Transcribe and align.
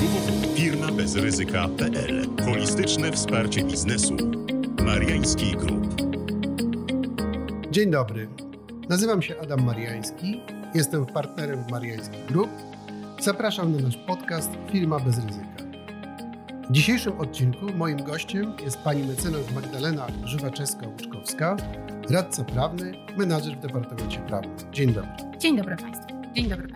www.firmabezryzyka.pl 0.00 2.28
Holistyczne 2.44 3.12
wsparcie 3.12 3.64
biznesu. 3.64 4.16
Mariański 4.84 5.56
Group. 5.56 6.02
Dzień 7.70 7.90
dobry. 7.90 8.28
Nazywam 8.88 9.22
się 9.22 9.40
Adam 9.40 9.64
Mariański. 9.64 10.40
Jestem 10.74 11.06
partnerem 11.06 11.64
w 11.64 11.70
Mariański 11.70 12.16
Group. 12.28 12.50
Zapraszam 13.20 13.76
na 13.76 13.82
nasz 13.82 13.96
podcast 13.96 14.50
Firma 14.72 15.00
bez 15.00 15.16
ryzyka. 15.16 15.46
W 16.70 16.72
dzisiejszym 16.72 17.20
odcinku 17.20 17.66
moim 17.76 18.04
gościem 18.04 18.52
jest 18.64 18.78
pani 18.78 19.02
mecenas 19.02 19.52
Magdalena 19.54 20.06
Żywaczewska-Łuczkowska, 20.24 21.56
radca 22.10 22.44
prawny, 22.44 22.92
menadżer 23.16 23.56
w 23.56 23.60
Departamencie 23.60 24.18
Prawnym. 24.18 24.56
Dzień 24.72 24.92
dobry. 24.92 25.10
Dzień 25.38 25.56
dobry 25.56 25.76
Państwu. 25.76 26.06
Dzień 26.34 26.48
dobry. 26.48 26.69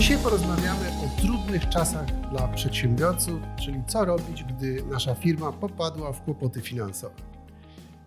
Dzisiaj 0.00 0.18
porozmawiamy 0.18 0.88
o 0.88 1.20
trudnych 1.20 1.68
czasach 1.68 2.30
dla 2.30 2.48
przedsiębiorców, 2.48 3.40
czyli 3.64 3.82
co 3.88 4.04
robić, 4.04 4.44
gdy 4.44 4.82
nasza 4.82 5.14
firma 5.14 5.52
popadła 5.52 6.12
w 6.12 6.22
kłopoty 6.22 6.60
finansowe. 6.60 7.14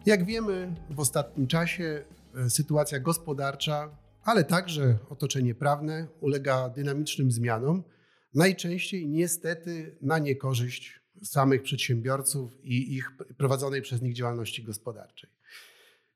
Jak 0.05 0.25
wiemy, 0.25 0.75
w 0.89 0.99
ostatnim 0.99 1.47
czasie 1.47 2.03
e, 2.35 2.49
sytuacja 2.49 2.99
gospodarcza, 2.99 3.97
ale 4.23 4.43
także 4.43 4.97
otoczenie 5.09 5.55
prawne 5.55 6.07
ulega 6.21 6.69
dynamicznym 6.69 7.31
zmianom, 7.31 7.83
najczęściej 8.33 9.07
niestety 9.07 9.97
na 10.01 10.19
niekorzyść 10.19 10.99
samych 11.23 11.63
przedsiębiorców 11.63 12.57
i 12.63 12.95
ich 12.95 13.11
prowadzonej 13.37 13.81
przez 13.81 14.01
nich 14.01 14.13
działalności 14.13 14.63
gospodarczej. 14.63 15.29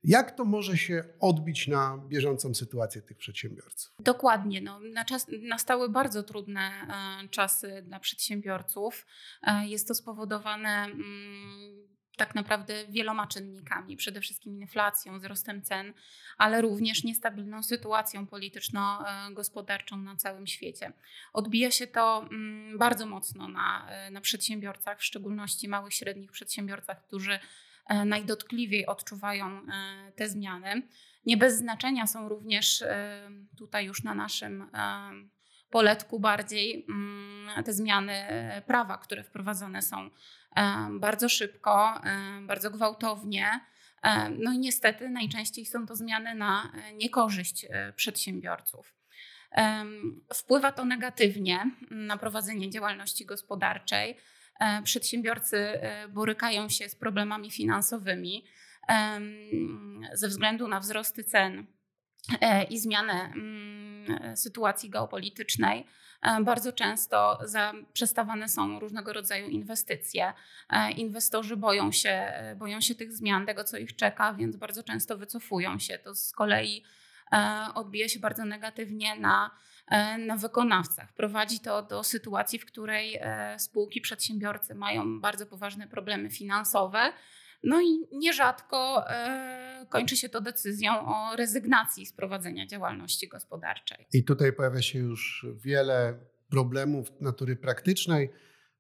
Jak 0.08 0.32
to 0.32 0.46
może 0.46 0.78
się 0.78 1.04
odbić 1.20 1.68
na 1.68 1.98
bieżącą 2.08 2.54
sytuację 2.54 3.02
tych 3.02 3.18
przedsiębiorców? 3.18 3.96
Dokładnie. 4.00 4.62
No, 4.62 4.80
na 4.80 5.06
czas, 5.06 5.28
nastały 5.42 5.90
bardzo 5.90 6.24
trudne 6.24 6.62
e, 6.62 7.28
czasy 7.30 7.82
dla 7.86 8.00
przedsiębiorców. 8.00 9.06
E, 9.44 9.68
jest 9.68 9.88
to 9.88 9.96
spowodowane 9.96 10.70
mm, 10.70 11.88
tak 12.18 12.36
naprawdę 12.36 12.86
wieloma 12.90 13.28
czynnikami, 13.28 13.98
przede 13.98 14.22
wszystkim 14.22 14.62
inflacją, 14.62 15.20
wzrostem 15.20 15.62
cen, 15.62 15.94
ale 16.38 16.62
również 16.62 17.04
niestabilną 17.04 17.64
sytuacją 17.64 18.28
polityczno-gospodarczą 18.28 19.98
na 19.98 20.16
całym 20.16 20.48
świecie. 20.48 20.94
Odbija 21.34 21.72
się 21.72 21.88
to 21.88 22.28
mm, 22.32 22.78
bardzo 22.78 23.06
mocno 23.06 23.48
na, 23.48 23.88
e, 23.90 24.12
na 24.12 24.22
przedsiębiorcach, 24.22 25.00
w 25.00 25.04
szczególności 25.04 25.68
małych, 25.68 25.94
średnich 25.94 26.32
przedsiębiorcach, 26.32 27.04
którzy 27.08 27.32
E, 27.34 27.40
najdotkliwiej 28.06 28.86
odczuwają 28.86 29.46
e, 29.48 29.62
te 30.16 30.30
zmiany. 30.30 30.82
Nie 31.26 31.38
bez 31.38 31.58
znaczenia 31.58 32.08
są 32.08 32.30
również 32.30 32.82
e, 32.82 33.30
tutaj 33.58 33.86
już 33.86 34.04
na 34.04 34.16
naszym 34.16 34.72
poletku 35.70 36.20
bardziej 36.20 36.86
mm, 36.90 37.64
te 37.64 37.74
zmiany 37.74 38.14
prawa, 38.66 38.98
które 38.98 39.24
wprowadzone 39.24 39.82
są 39.82 40.10
bardzo 40.92 41.30
szybko, 41.30 42.02
bardzo 42.42 42.72
gwałtownie. 42.72 43.60
No 44.40 44.54
i 44.54 44.60
niestety 44.60 45.10
najczęściej 45.10 45.66
są 45.66 45.88
to 45.88 45.96
zmiany 45.96 46.36
na 46.36 46.72
niekorzyść 46.94 47.66
przedsiębiorców. 47.96 48.94
Wpływa 50.34 50.72
to 50.72 50.86
negatywnie 50.86 51.72
na 51.92 52.18
prowadzenie 52.18 52.70
działalności 52.70 53.26
gospodarczej. 53.26 54.18
E, 54.60 54.82
przedsiębiorcy 54.82 55.58
e, 55.58 56.08
borykają 56.08 56.70
się 56.70 56.90
z 56.90 56.96
problemami 56.96 57.52
finansowymi 57.52 58.46
ze 60.14 60.28
względu 60.28 60.68
na 60.68 60.80
wzrosty 60.80 61.24
cen 61.24 61.66
e, 62.42 62.64
i 62.64 62.80
zmianę 62.80 63.14
mm, 63.14 64.38
sytuacji 64.38 64.90
geopolitycznej. 64.90 65.86
Bardzo 66.42 66.74
często 66.74 67.40
przestawane 67.94 68.50
są 68.50 68.80
różnego 68.80 69.14
rodzaju 69.14 69.48
inwestycje. 69.50 70.34
Inwestorzy 70.98 71.58
boją 71.58 71.92
się, 71.92 72.34
boją 72.56 72.82
się 72.82 72.96
tych 72.96 73.14
zmian, 73.14 73.46
tego 73.46 73.64
co 73.64 73.78
ich 73.78 73.96
czeka, 73.96 74.34
więc 74.34 74.56
bardzo 74.56 74.84
często 74.84 75.18
wycofują 75.18 75.80
się. 75.80 75.98
To 75.98 76.16
z 76.16 76.32
kolei 76.32 76.84
odbija 77.76 78.10
się 78.10 78.20
bardzo 78.20 78.46
negatywnie 78.46 79.16
na 79.16 79.52
na 80.28 80.38
wykonawcach. 80.38 81.14
Prowadzi 81.14 81.60
to 81.60 81.84
do 81.84 82.04
sytuacji, 82.04 82.60
w 82.60 82.66
której 82.66 83.18
e, 83.22 83.60
spółki, 83.60 84.02
przedsiębiorcy 84.02 84.76
mają 84.76 85.22
bardzo 85.22 85.46
poważne 85.46 85.88
problemy 85.88 86.30
finansowe. 86.30 87.14
No 87.64 87.82
i 87.82 88.18
nierzadko 88.18 89.10
e, 89.10 89.86
kończy 89.90 90.18
się 90.18 90.30
to 90.30 90.42
decyzją 90.42 91.08
o 91.08 91.36
rezygnacji 91.36 92.06
z 92.06 92.14
prowadzenia 92.14 92.68
działalności 92.68 93.28
gospodarczej. 93.28 94.08
I 94.14 94.24
tutaj 94.24 94.54
pojawia 94.54 94.82
się 94.82 95.00
już 95.00 95.46
wiele 95.56 96.20
problemów 96.50 97.08
natury 97.22 97.56
praktycznej, 97.56 98.30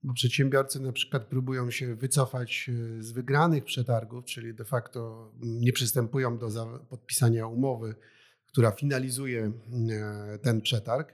bo 0.03 0.13
przedsiębiorcy 0.13 0.79
na 0.79 0.91
przykład 0.91 1.25
próbują 1.25 1.71
się 1.71 1.95
wycofać 1.95 2.69
z 2.99 3.11
wygranych 3.11 3.63
przetargów, 3.63 4.25
czyli 4.25 4.53
de 4.53 4.65
facto 4.65 5.31
nie 5.41 5.73
przystępują 5.73 6.37
do 6.37 6.47
podpisania 6.89 7.47
umowy 7.47 7.95
która 8.51 8.71
finalizuje 8.71 9.51
e, 9.91 10.37
ten 10.37 10.61
przetarg, 10.61 11.13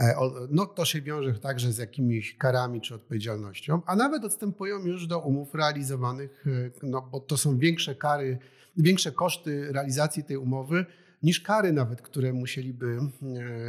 e, 0.00 0.14
no 0.50 0.66
to 0.66 0.84
się 0.84 1.02
wiąże 1.02 1.34
także 1.34 1.72
z 1.72 1.78
jakimiś 1.78 2.36
karami 2.36 2.80
czy 2.80 2.94
odpowiedzialnością, 2.94 3.82
a 3.86 3.96
nawet 3.96 4.24
odstępują 4.24 4.86
już 4.86 5.06
do 5.06 5.18
umów 5.18 5.54
realizowanych, 5.54 6.44
e, 6.46 6.86
no 6.86 7.08
bo 7.12 7.20
to 7.20 7.36
są 7.36 7.58
większe 7.58 7.94
kary, 7.94 8.38
większe 8.76 9.12
koszty 9.12 9.72
realizacji 9.72 10.24
tej 10.24 10.36
umowy 10.36 10.86
niż 11.22 11.40
kary 11.40 11.72
nawet, 11.72 12.02
które 12.02 12.32
musieliby 12.32 12.98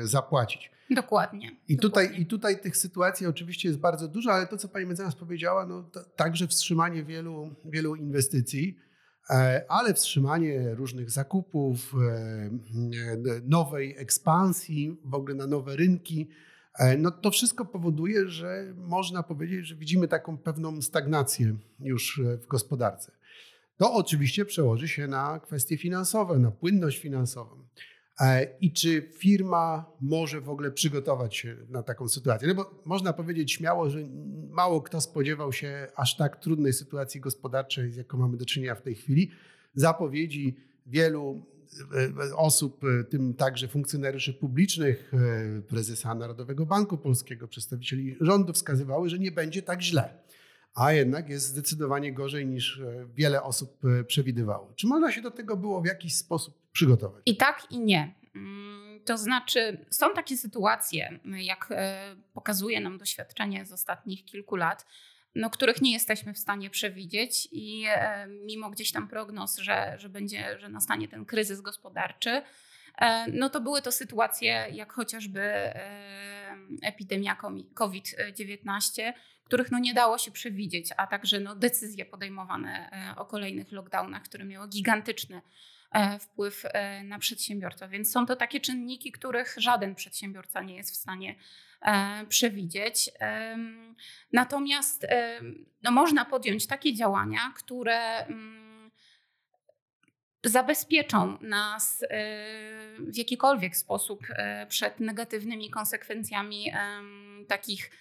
zapłacić. 0.03 0.71
Dokładnie. 0.89 1.47
I, 1.67 1.75
dokładnie. 1.75 1.77
Tutaj, 1.77 2.21
I 2.21 2.25
tutaj 2.25 2.61
tych 2.61 2.77
sytuacji 2.77 3.27
oczywiście 3.27 3.69
jest 3.69 3.79
bardzo 3.79 4.07
dużo, 4.07 4.31
ale 4.33 4.47
to, 4.47 4.57
co 4.57 4.67
pani 4.67 4.85
mecenas 4.85 5.15
powiedziała, 5.15 5.65
no, 5.65 5.89
także 6.15 6.47
wstrzymanie 6.47 7.03
wielu, 7.03 7.55
wielu 7.65 7.95
inwestycji. 7.95 8.77
E, 9.29 9.65
ale 9.69 9.93
wstrzymanie 9.93 10.75
różnych 10.75 11.11
zakupów, 11.11 11.93
e, 11.93 12.07
e, 12.07 12.51
nowej 13.43 13.95
ekspansji 13.97 14.97
w 15.05 15.13
ogóle 15.13 15.35
na 15.35 15.47
nowe 15.47 15.75
rynki, 15.75 16.29
no 16.97 17.11
to 17.11 17.31
wszystko 17.31 17.65
powoduje, 17.65 18.27
że 18.27 18.73
można 18.77 19.23
powiedzieć, 19.23 19.67
że 19.67 19.75
widzimy 19.75 20.07
taką 20.07 20.37
pewną 20.37 20.81
stagnację 20.81 21.55
już 21.79 22.21
w 22.41 22.47
gospodarce. 22.47 23.11
To 23.77 23.93
oczywiście 23.93 24.45
przełoży 24.45 24.87
się 24.87 25.07
na 25.07 25.39
kwestie 25.39 25.77
finansowe, 25.77 26.39
na 26.39 26.51
płynność 26.51 26.99
finansową. 26.99 27.67
E, 28.19 28.57
I 28.61 28.71
czy 28.73 29.09
firma 29.17 29.91
może 30.01 30.41
w 30.41 30.49
ogóle 30.49 30.71
przygotować 30.71 31.35
się 31.35 31.57
na 31.69 31.83
taką 31.83 32.07
sytuację? 32.07 32.47
No 32.47 32.55
bo 32.55 32.81
można 32.85 33.13
powiedzieć 33.13 33.51
śmiało, 33.51 33.89
że 33.89 33.99
mało 34.49 34.81
kto 34.81 35.01
spodziewał 35.01 35.53
się 35.53 35.87
aż 35.95 36.17
tak 36.17 36.39
trudnej 36.39 36.73
sytuacji 36.73 37.21
gospodarczej, 37.21 37.91
z 37.91 37.95
jaką 37.95 38.17
mamy 38.17 38.37
do 38.37 38.45
czynienia 38.45 38.75
w 38.75 38.81
tej 38.81 38.95
chwili. 38.95 39.31
Zapowiedzi 39.73 40.55
wielu 40.85 41.45
e, 42.31 42.35
osób, 42.35 42.83
e, 42.83 43.03
tym 43.03 43.33
także 43.33 43.67
funkcjonariuszy 43.67 44.33
publicznych, 44.33 45.11
prezesa 45.67 46.15
Narodowego 46.15 46.65
Banku 46.65 46.97
Polskiego, 46.97 47.47
przedstawicieli 47.47 48.17
rządu 48.21 48.53
wskazywały, 48.53 49.09
że 49.09 49.19
nie 49.19 49.31
będzie 49.31 49.61
tak 49.61 49.81
źle. 49.81 50.22
A 50.75 50.91
jednak 50.91 51.29
jest 51.29 51.45
zdecydowanie 51.45 52.13
gorzej 52.13 52.45
niż 52.45 52.81
wiele 53.15 53.43
osób 53.43 53.81
przewidywało. 54.07 54.73
Czy 54.75 54.87
można 54.87 55.11
się 55.11 55.21
do 55.21 55.31
tego 55.31 55.57
było 55.57 55.81
w 55.81 55.85
jakiś 55.85 56.15
sposób 56.15 56.55
przygotować. 56.71 57.21
I 57.25 57.37
tak, 57.37 57.67
i 57.71 57.79
nie. 57.79 58.13
Mm, 58.35 58.99
to 59.05 59.17
znaczy, 59.17 59.85
są 59.89 60.13
takie 60.13 60.37
sytuacje, 60.37 61.19
jak 61.25 61.67
e, 61.71 62.15
pokazuje 62.33 62.81
nam 62.81 62.97
doświadczenie 62.97 63.65
z 63.65 63.71
ostatnich 63.71 64.25
kilku 64.25 64.55
lat, 64.55 64.85
no, 65.35 65.49
których 65.49 65.81
nie 65.81 65.93
jesteśmy 65.93 66.33
w 66.33 66.37
stanie 66.39 66.69
przewidzieć, 66.69 67.47
i 67.51 67.85
e, 67.87 68.27
mimo 68.27 68.69
gdzieś 68.69 68.91
tam 68.91 69.07
prognoz, 69.07 69.57
że, 69.57 69.95
że, 69.97 70.09
będzie, 70.09 70.59
że 70.59 70.69
nastanie 70.69 71.07
ten 71.07 71.25
kryzys 71.25 71.61
gospodarczy, 71.61 72.41
e, 72.97 73.31
no 73.31 73.49
to 73.49 73.61
były 73.61 73.81
to 73.81 73.91
sytuacje 73.91 74.67
jak 74.71 74.93
chociażby 74.93 75.41
epidemia 76.81 77.37
COVID-19, 77.73 79.13
których 79.43 79.71
no 79.71 79.79
nie 79.79 79.93
dało 79.93 80.17
się 80.17 80.31
przewidzieć, 80.31 80.89
a 80.97 81.07
także 81.07 81.39
no 81.39 81.55
decyzje 81.55 82.05
podejmowane 82.05 82.89
o 83.17 83.25
kolejnych 83.25 83.71
lockdownach, 83.71 84.23
które 84.23 84.45
miały 84.45 84.67
gigantyczny 84.67 85.41
E, 85.93 86.19
wpływ 86.19 86.63
e, 86.65 87.03
na 87.03 87.19
przedsiębiorcę. 87.19 87.87
Więc 87.87 88.11
są 88.11 88.25
to 88.25 88.35
takie 88.35 88.59
czynniki, 88.59 89.11
których 89.11 89.55
żaden 89.57 89.95
przedsiębiorca 89.95 90.61
nie 90.61 90.75
jest 90.75 90.91
w 90.91 90.95
stanie 90.95 91.35
e, 91.81 92.25
przewidzieć. 92.29 93.09
Natomiast 94.31 95.07
no, 95.83 95.91
można 95.91 96.25
podjąć 96.25 96.67
takie 96.67 96.93
działania, 96.93 97.53
które 97.55 98.25
mm, 98.25 98.91
zabezpieczą 100.43 101.37
nas 101.41 102.05
w 102.99 103.17
jakikolwiek 103.17 103.77
sposób 103.77 104.19
przed 104.69 104.99
negatywnymi 104.99 105.69
konsekwencjami 105.69 106.71
takich, 107.47 107.91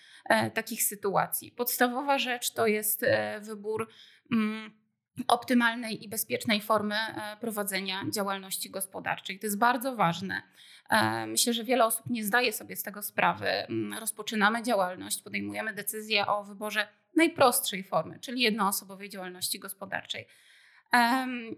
takich 0.54 0.82
sytuacji. 0.82 1.52
Podstawowa 1.52 2.18
rzecz 2.18 2.52
to 2.52 2.66
jest 2.66 3.04
wybór 3.40 3.88
mm, 4.32 4.82
optymalnej 5.28 6.04
i 6.04 6.08
bezpiecznej 6.08 6.60
formy 6.60 6.94
e, 6.94 7.36
prowadzenia 7.40 8.04
działalności 8.14 8.70
gospodarczej. 8.70 9.38
To 9.38 9.46
jest 9.46 9.58
bardzo 9.58 9.96
ważne. 9.96 10.42
E, 10.90 11.26
myślę, 11.26 11.52
że 11.52 11.64
wiele 11.64 11.84
osób 11.84 12.06
nie 12.10 12.24
zdaje 12.24 12.52
sobie 12.52 12.76
z 12.76 12.82
tego 12.82 13.02
sprawy. 13.02 13.48
Mm, 13.48 13.98
rozpoczynamy 13.98 14.62
działalność, 14.62 15.22
podejmujemy 15.22 15.74
decyzję 15.74 16.26
o 16.26 16.44
wyborze 16.44 16.88
najprostszej 17.16 17.84
formy, 17.84 18.18
czyli 18.20 18.40
jednoosobowej 18.42 19.08
działalności 19.08 19.58
gospodarczej. 19.58 20.26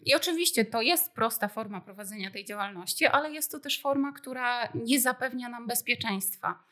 I 0.04 0.14
oczywiście 0.14 0.64
to 0.64 0.82
jest 0.82 1.14
prosta 1.14 1.48
forma 1.48 1.80
prowadzenia 1.80 2.30
tej 2.30 2.44
działalności, 2.44 3.06
ale 3.06 3.32
jest 3.32 3.52
to 3.52 3.60
też 3.60 3.80
forma, 3.80 4.12
która 4.12 4.68
nie 4.74 5.00
zapewnia 5.00 5.48
nam 5.48 5.66
bezpieczeństwa 5.66 6.64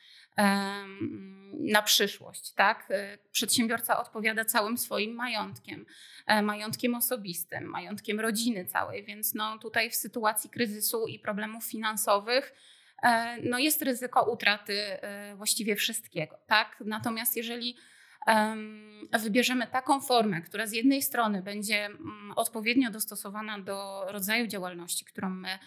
na 1.62 1.82
przyszłość. 1.82 2.52
Tak? 2.52 2.86
E, 2.90 3.18
przedsiębiorca 3.32 4.00
odpowiada 4.00 4.44
całym 4.44 4.78
swoim 4.78 5.14
majątkiem, 5.14 5.86
e, 6.26 6.42
majątkiem 6.42 6.94
osobistym, 6.94 7.64
majątkiem 7.64 8.20
rodziny 8.20 8.64
całej, 8.64 9.04
więc 9.04 9.34
no 9.34 9.58
tutaj 9.58 9.90
w 9.90 9.94
sytuacji 9.94 10.50
kryzysu 10.50 11.06
i 11.06 11.18
problemów 11.18 11.64
finansowych 11.64 12.54
e, 13.02 13.36
no 13.42 13.58
jest 13.58 13.82
ryzyko 13.82 14.30
utraty 14.32 14.98
właściwie 15.36 15.76
wszystkiego. 15.76 16.38
Tak? 16.46 16.76
Natomiast 16.84 17.36
jeżeli 17.36 17.76
wybierzemy 19.12 19.66
taką 19.66 20.00
formę, 20.00 20.42
która 20.42 20.66
z 20.66 20.72
jednej 20.72 21.02
strony 21.02 21.42
będzie 21.42 21.88
odpowiednio 22.36 22.90
dostosowana 22.90 23.58
do 23.58 24.04
rodzaju 24.08 24.46
działalności, 24.46 25.04
którą 25.04 25.30
my 25.30 25.58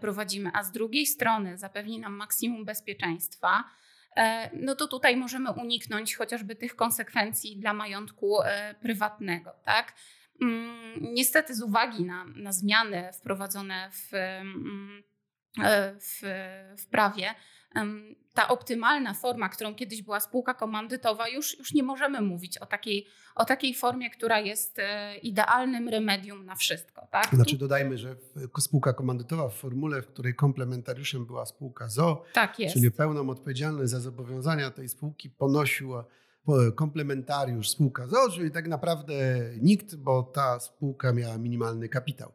prowadzimy, 0.00 0.50
a 0.54 0.64
z 0.64 0.72
drugiej 0.72 1.06
strony 1.06 1.58
zapewni 1.58 2.00
nam 2.00 2.12
maksimum 2.12 2.64
bezpieczeństwa, 2.64 3.64
no 4.52 4.74
to 4.74 4.86
tutaj 4.86 5.16
możemy 5.16 5.50
uniknąć 5.50 6.16
chociażby 6.16 6.56
tych 6.56 6.76
konsekwencji 6.76 7.56
dla 7.56 7.74
majątku 7.74 8.42
e, 8.42 8.74
prywatnego. 8.74 9.52
Tak? 9.64 9.94
Mm, 10.42 10.94
niestety, 11.00 11.54
z 11.54 11.62
uwagi 11.62 12.04
na, 12.04 12.24
na 12.24 12.52
zmiany 12.52 13.10
wprowadzone 13.12 13.90
w, 13.92 14.14
mm, 14.14 15.02
e, 15.64 15.94
w, 16.00 16.20
w 16.82 16.86
prawie, 16.86 17.34
ta 18.34 18.48
optymalna 18.48 19.14
forma, 19.14 19.48
którą 19.48 19.74
kiedyś 19.74 20.02
była 20.02 20.20
spółka 20.20 20.54
komandytowa, 20.54 21.28
już, 21.28 21.58
już 21.58 21.74
nie 21.74 21.82
możemy 21.82 22.20
mówić 22.20 22.58
o 22.58 22.66
takiej, 22.66 23.06
o 23.34 23.44
takiej 23.44 23.74
formie, 23.74 24.10
która 24.10 24.40
jest 24.40 24.78
e, 24.78 25.16
idealnym 25.16 25.88
remedium 25.88 26.46
na 26.46 26.54
wszystko. 26.54 27.06
Tak? 27.10 27.34
Znaczy 27.34 27.58
dodajmy, 27.58 27.98
że 27.98 28.16
spółka 28.58 28.92
komandytowa 28.92 29.48
w 29.48 29.54
formule, 29.54 30.02
w 30.02 30.06
której 30.06 30.34
komplementariuszem 30.34 31.26
była 31.26 31.46
spółka 31.46 31.88
ZO, 31.88 32.24
tak 32.32 32.56
czyli 32.72 32.90
pełną 32.90 33.30
odpowiedzialność 33.30 33.90
za 33.90 34.00
zobowiązania 34.00 34.70
tej 34.70 34.88
spółki 34.88 35.30
ponosił 35.30 35.94
komplementariusz 36.74 37.68
spółka 37.68 38.06
ZO, 38.06 38.30
czyli 38.30 38.50
tak 38.50 38.68
naprawdę 38.68 39.14
nikt, 39.60 39.96
bo 39.96 40.22
ta 40.22 40.60
spółka 40.60 41.12
miała 41.12 41.38
minimalny 41.38 41.88
kapitał. 41.88 42.32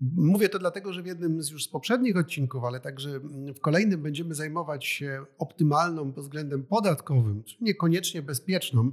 Mówię 0.00 0.48
to 0.48 0.58
dlatego, 0.58 0.92
że 0.92 1.02
w 1.02 1.06
jednym 1.06 1.42
z 1.42 1.50
już 1.50 1.64
z 1.64 1.68
poprzednich 1.68 2.16
odcinków, 2.16 2.64
ale 2.64 2.80
także 2.80 3.20
w 3.54 3.60
kolejnym 3.60 4.02
będziemy 4.02 4.34
zajmować 4.34 4.86
się 4.86 5.24
optymalną 5.38 6.12
pod 6.12 6.24
względem 6.24 6.64
podatkowym, 6.64 7.42
czy 7.44 7.56
niekoniecznie 7.60 8.22
bezpieczną 8.22 8.92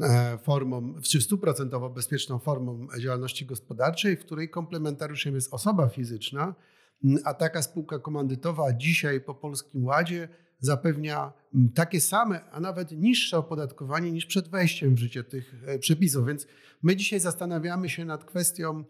e, 0.00 0.38
formą, 0.38 0.94
czy 1.02 1.20
stuprocentowo 1.20 1.90
bezpieczną 1.90 2.38
formą 2.38 2.86
działalności 3.00 3.46
gospodarczej, 3.46 4.16
w 4.16 4.20
której 4.20 4.50
komplementariuszem 4.50 5.34
jest 5.34 5.54
osoba 5.54 5.88
fizyczna, 5.88 6.54
a 7.24 7.34
taka 7.34 7.62
spółka 7.62 7.98
komandytowa 7.98 8.72
dzisiaj 8.72 9.20
po 9.20 9.34
Polskim 9.34 9.84
Ładzie 9.84 10.28
zapewnia 10.60 11.32
takie 11.74 12.00
same, 12.00 12.50
a 12.50 12.60
nawet 12.60 12.92
niższe 12.92 13.38
opodatkowanie 13.38 14.12
niż 14.12 14.26
przed 14.26 14.48
wejściem 14.48 14.94
w 14.94 14.98
życie 14.98 15.24
tych 15.24 15.54
e, 15.66 15.78
przepisów. 15.78 16.26
Więc 16.26 16.46
my 16.82 16.96
dzisiaj 16.96 17.20
zastanawiamy 17.20 17.88
się 17.88 18.04
nad 18.04 18.24
kwestią, 18.24 18.84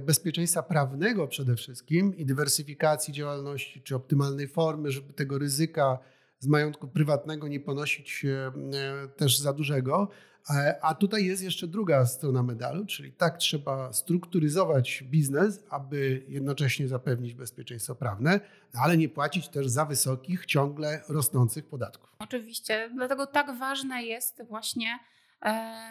bezpieczeństwa 0.00 0.62
prawnego 0.62 1.28
przede 1.28 1.56
wszystkim 1.56 2.16
i 2.16 2.26
dywersyfikacji 2.26 3.14
działalności, 3.14 3.82
czy 3.82 3.96
optymalnej 3.96 4.48
formy, 4.48 4.90
żeby 4.90 5.12
tego 5.12 5.38
ryzyka 5.38 5.98
z 6.38 6.46
majątku 6.46 6.88
prywatnego 6.88 7.48
nie 7.48 7.60
ponosić 7.60 8.24
e, 8.24 9.08
też 9.08 9.38
za 9.38 9.52
dużego. 9.52 10.08
E, 10.50 10.78
a 10.82 10.94
tutaj 10.94 11.24
jest 11.24 11.42
jeszcze 11.42 11.66
druga 11.66 12.06
strona 12.06 12.42
medalu, 12.42 12.86
czyli 12.86 13.12
tak 13.12 13.38
trzeba 13.38 13.92
strukturyzować 13.92 15.04
biznes, 15.10 15.64
aby 15.70 16.24
jednocześnie 16.28 16.88
zapewnić 16.88 17.34
bezpieczeństwo 17.34 17.94
prawne, 17.94 18.40
ale 18.72 18.96
nie 18.96 19.08
płacić 19.08 19.48
też 19.48 19.68
za 19.68 19.84
wysokich, 19.84 20.46
ciągle 20.46 21.02
rosnących 21.08 21.66
podatków. 21.66 22.10
Oczywiście, 22.18 22.90
dlatego 22.94 23.26
tak 23.26 23.58
ważne 23.58 24.02
jest 24.02 24.42
właśnie 24.48 24.88
E, 24.88 25.15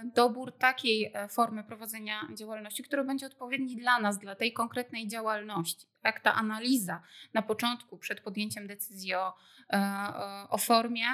dobór 0.04 0.58
takiej 0.58 1.12
e, 1.14 1.28
formy 1.28 1.64
prowadzenia 1.64 2.28
działalności, 2.34 2.84
który 2.84 3.04
będzie 3.04 3.26
odpowiedni 3.26 3.78
dla 3.78 4.00
nas, 4.00 4.20
dla 4.20 4.36
tej 4.36 4.54
konkretnej 4.54 5.08
działalności. 5.08 5.88
Tak, 6.02 6.20
ta 6.20 6.34
analiza 6.34 7.02
na 7.34 7.42
początku, 7.42 7.98
przed 7.98 8.22
podjęciem 8.22 8.68
decyzji 8.68 9.14
o, 9.14 9.34
e, 9.74 10.50
o 10.50 10.58
formie, 10.58 11.06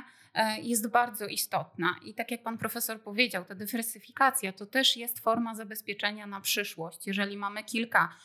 jest 0.61 0.91
bardzo 0.91 1.27
istotna. 1.27 1.95
I 2.03 2.13
tak 2.13 2.31
jak 2.31 2.43
pan 2.43 2.57
profesor 2.57 3.01
powiedział, 3.01 3.45
ta 3.45 3.55
dywersyfikacja 3.55 4.53
to 4.53 4.65
też 4.65 4.97
jest 4.97 5.19
forma 5.19 5.55
zabezpieczenia 5.55 6.27
na 6.27 6.41
przyszłość. 6.41 7.07
Jeżeli 7.07 7.37
mamy 7.37 7.63
kilka 7.63 8.15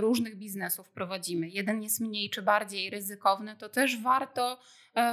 różnych 0.00 0.36
biznesów 0.36 0.90
prowadzimy, 0.90 1.48
jeden 1.48 1.82
jest 1.82 2.00
mniej 2.00 2.30
czy 2.30 2.42
bardziej 2.42 2.90
ryzykowny, 2.90 3.56
to 3.56 3.68
też 3.68 4.00
warto 4.00 4.60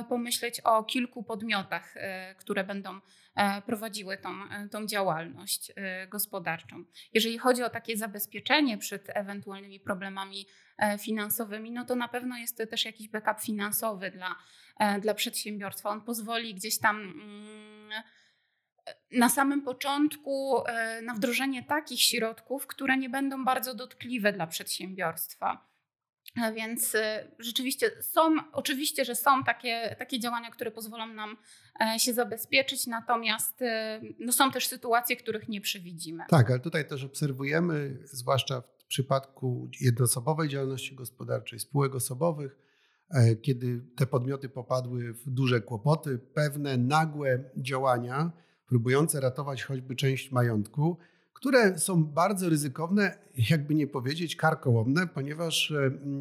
pomyśleć 0.10 0.62
o 0.62 0.84
kilku 0.84 1.24
podmiotach, 1.24 1.96
które 2.38 2.63
będą 2.63 3.00
E, 3.28 3.28
prowadziły 3.65 4.17
tą, 4.17 4.29
e, 4.49 4.69
tą 4.69 4.85
działalność 4.85 5.71
e, 5.75 6.07
gospodarczą. 6.07 6.83
Jeżeli 7.13 7.37
chodzi 7.37 7.63
o 7.63 7.69
takie 7.69 7.97
zabezpieczenie 7.97 8.77
przed 8.77 9.09
ewentualnymi 9.09 9.79
problemami 9.79 10.47
finansowymi, 10.99 11.71
no 11.71 11.85
to 11.85 11.95
na 11.95 12.07
pewno 12.07 12.37
jest 12.37 12.57
to 12.57 12.67
też 12.67 12.85
jakiś 12.85 13.09
backup 13.09 13.41
finansowy 13.41 14.11
dla, 14.11 14.35
dla 15.01 15.13
przedsiębiorstwa. 15.13 15.89
On 15.89 16.01
pozwoli 16.01 16.55
gdzieś 16.55 16.79
tam 16.79 17.01
mm, 17.01 18.03
na 19.11 19.29
samym 19.29 19.61
początku 19.61 20.63
na 21.03 21.13
wdrożenie 21.13 21.63
takich 21.63 22.01
środków, 22.01 22.67
które 22.67 22.97
nie 22.97 23.09
będą 23.09 23.45
bardzo 23.45 23.73
dotkliwe 23.73 24.33
dla 24.33 24.47
przedsiębiorstwa. 24.47 25.69
Więc 26.56 26.95
rzeczywiście 27.39 27.91
są, 28.01 28.21
oczywiście, 28.51 29.06
że 29.06 29.15
są 29.15 29.44
takie, 29.44 29.95
takie 30.00 30.19
działania, 30.19 30.51
które 30.51 30.71
pozwolą 30.71 31.07
nam 31.07 31.38
E, 31.80 32.00
się 32.00 32.13
zabezpieczyć, 32.13 32.88
natomiast 32.88 33.62
e, 33.62 34.01
no, 34.19 34.31
są 34.31 34.51
też 34.51 34.68
sytuacje, 34.68 35.15
których 35.15 35.50
nie 35.50 35.62
przewidzimy. 35.62 36.24
Tak, 36.30 36.50
ale 36.51 36.59
tutaj 36.59 36.88
też 36.88 37.03
obserwujemy, 37.03 37.97
zwłaszcza 38.03 38.62
w 38.62 38.86
przypadku 38.86 39.69
jednoosobowej 39.81 40.50
działalności 40.50 40.95
gospodarczej, 40.95 41.59
spółek 41.59 41.95
osobowych, 41.95 42.57
e, 43.09 43.36
kiedy 43.36 43.81
te 43.95 44.06
podmioty 44.06 44.50
popadły 44.50 45.13
w 45.13 45.30
duże 45.30 45.62
kłopoty, 45.62 46.19
pewne 46.33 46.77
nagłe 46.77 47.43
działania 47.58 48.31
próbujące 48.67 49.19
ratować 49.19 49.63
choćby 49.63 49.96
część 49.96 50.31
majątku, 50.31 50.98
które 51.39 51.79
są 51.79 52.03
bardzo 52.03 52.50
ryzykowne, 52.50 53.17
jakby 53.50 53.75
nie 53.75 53.88
powiedzieć 53.88 54.36
karkołomne, 54.36 55.08
ponieważ 55.08 55.74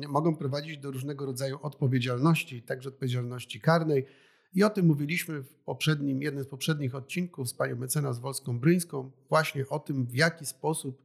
mogą 0.08 0.36
prowadzić 0.36 0.78
do 0.78 0.90
różnego 0.90 1.26
rodzaju 1.26 1.58
odpowiedzialności, 1.62 2.62
także 2.62 2.88
odpowiedzialności 2.88 3.60
karnej, 3.60 4.06
i 4.54 4.64
o 4.64 4.70
tym 4.70 4.86
mówiliśmy 4.86 5.42
w 5.42 5.54
poprzednim, 5.54 6.22
jednym 6.22 6.44
z 6.44 6.46
poprzednich 6.46 6.94
odcinków 6.94 7.48
z 7.48 7.54
panią 7.54 7.76
mecenas 7.76 8.20
Wolską-Bryńską, 8.20 9.10
właśnie 9.28 9.68
o 9.68 9.78
tym, 9.78 10.06
w 10.06 10.14
jaki 10.14 10.46
sposób 10.46 11.02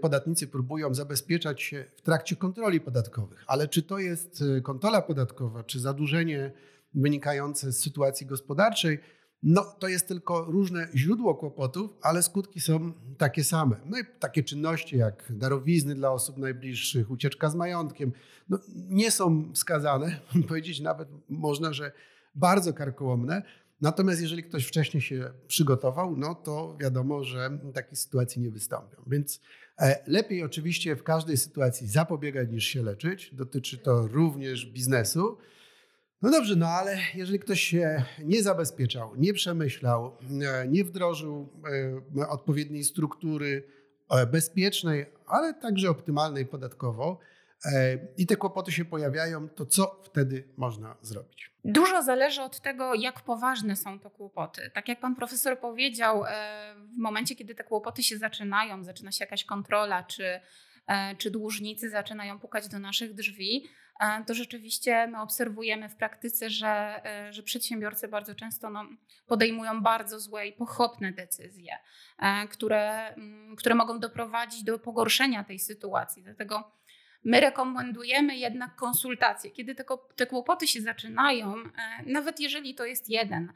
podatnicy 0.00 0.46
próbują 0.46 0.94
zabezpieczać 0.94 1.62
się 1.62 1.84
w 1.96 2.02
trakcie 2.02 2.36
kontroli 2.36 2.80
podatkowych. 2.80 3.44
Ale 3.46 3.68
czy 3.68 3.82
to 3.82 3.98
jest 3.98 4.44
e, 4.56 4.60
kontrola 4.60 5.02
podatkowa, 5.02 5.64
czy 5.64 5.80
zadłużenie 5.80 6.52
wynikające 6.94 7.72
z 7.72 7.80
sytuacji 7.80 8.26
gospodarczej, 8.26 8.98
no 9.42 9.64
to 9.64 9.88
jest 9.88 10.08
tylko 10.08 10.44
różne 10.44 10.88
źródło 10.94 11.34
kłopotów, 11.34 11.90
ale 12.02 12.22
skutki 12.22 12.60
są 12.60 12.92
takie 13.18 13.44
same. 13.44 13.76
No 13.86 13.98
i 13.98 14.02
takie 14.18 14.42
czynności 14.44 14.96
jak 14.96 15.24
darowizny 15.30 15.94
dla 15.94 16.10
osób 16.10 16.38
najbliższych, 16.38 17.10
ucieczka 17.10 17.50
z 17.50 17.54
majątkiem, 17.54 18.12
no 18.48 18.58
nie 18.74 19.10
są 19.10 19.52
wskazane, 19.54 20.20
powiedzieć 20.48 20.80
nawet 20.80 21.08
można, 21.28 21.72
że 21.72 21.92
bardzo 22.34 22.72
karkołomne. 22.72 23.42
Natomiast 23.80 24.20
jeżeli 24.20 24.42
ktoś 24.44 24.64
wcześniej 24.64 25.00
się 25.00 25.30
przygotował, 25.46 26.16
no 26.16 26.34
to 26.34 26.76
wiadomo, 26.80 27.24
że 27.24 27.58
takie 27.74 27.96
sytuacje 27.96 28.42
nie 28.42 28.50
wystąpią. 28.50 29.02
Więc 29.06 29.40
e, 29.78 30.02
lepiej 30.06 30.42
oczywiście 30.42 30.96
w 30.96 31.02
każdej 31.02 31.36
sytuacji 31.36 31.88
zapobiegać 31.88 32.50
niż 32.50 32.64
się 32.64 32.82
leczyć. 32.82 33.34
Dotyczy 33.34 33.78
to 33.78 34.06
również 34.06 34.66
biznesu. 34.66 35.38
No 36.22 36.30
dobrze, 36.30 36.56
no 36.56 36.66
ale 36.66 36.98
jeżeli 37.14 37.38
ktoś 37.38 37.60
się 37.60 38.04
nie 38.18 38.42
zabezpieczał, 38.42 39.16
nie 39.16 39.32
przemyślał, 39.32 40.16
e, 40.42 40.68
nie 40.68 40.84
wdrożył 40.84 41.48
e, 42.18 42.28
odpowiedniej 42.28 42.84
struktury 42.84 43.78
bezpiecznej, 44.32 45.06
ale 45.26 45.54
także 45.54 45.90
optymalnej 45.90 46.46
podatkowo, 46.46 47.18
i 48.16 48.26
te 48.26 48.36
kłopoty 48.36 48.72
się 48.72 48.84
pojawiają, 48.84 49.48
to 49.48 49.66
co 49.66 50.02
wtedy 50.04 50.48
można 50.56 50.96
zrobić? 51.02 51.50
Dużo 51.64 52.02
zależy 52.02 52.42
od 52.42 52.60
tego, 52.60 52.94
jak 52.94 53.20
poważne 53.20 53.76
są 53.76 54.00
to 54.00 54.10
kłopoty. 54.10 54.70
Tak 54.74 54.88
jak 54.88 55.00
pan 55.00 55.16
profesor 55.16 55.60
powiedział, 55.60 56.24
w 56.94 56.98
momencie, 56.98 57.36
kiedy 57.36 57.54
te 57.54 57.64
kłopoty 57.64 58.02
się 58.02 58.18
zaczynają, 58.18 58.84
zaczyna 58.84 59.12
się 59.12 59.24
jakaś 59.24 59.44
kontrola, 59.44 60.02
czy, 60.02 60.40
czy 61.18 61.30
dłużnicy 61.30 61.90
zaczynają 61.90 62.38
pukać 62.38 62.68
do 62.68 62.78
naszych 62.78 63.14
drzwi, 63.14 63.64
to 64.26 64.34
rzeczywiście 64.34 65.06
my 65.06 65.20
obserwujemy 65.20 65.88
w 65.88 65.96
praktyce, 65.96 66.50
że, 66.50 67.00
e, 67.04 67.32
że 67.32 67.42
przedsiębiorcy 67.42 68.08
bardzo 68.08 68.34
często 68.34 68.70
no, 68.70 68.84
podejmują 69.26 69.82
bardzo 69.82 70.20
złe 70.20 70.46
i 70.46 70.52
pochopne 70.52 71.12
decyzje, 71.12 71.78
e, 72.18 72.48
które, 72.48 73.08
mm, 73.08 73.56
które 73.56 73.74
mogą 73.74 74.00
doprowadzić 74.00 74.64
do 74.64 74.78
pogorszenia 74.78 75.44
tej 75.44 75.58
sytuacji. 75.58 76.22
Dlatego 76.22 76.72
My 77.24 77.40
rekomendujemy 77.40 78.36
jednak 78.36 78.76
konsultacje. 78.76 79.50
Kiedy 79.50 79.74
te, 79.74 79.84
te 80.16 80.26
kłopoty 80.26 80.66
się 80.66 80.80
zaczynają, 80.80 81.54
e, 81.56 81.70
nawet 82.06 82.40
jeżeli 82.40 82.74
to 82.74 82.86
jest 82.86 83.08
jeden 83.08 83.52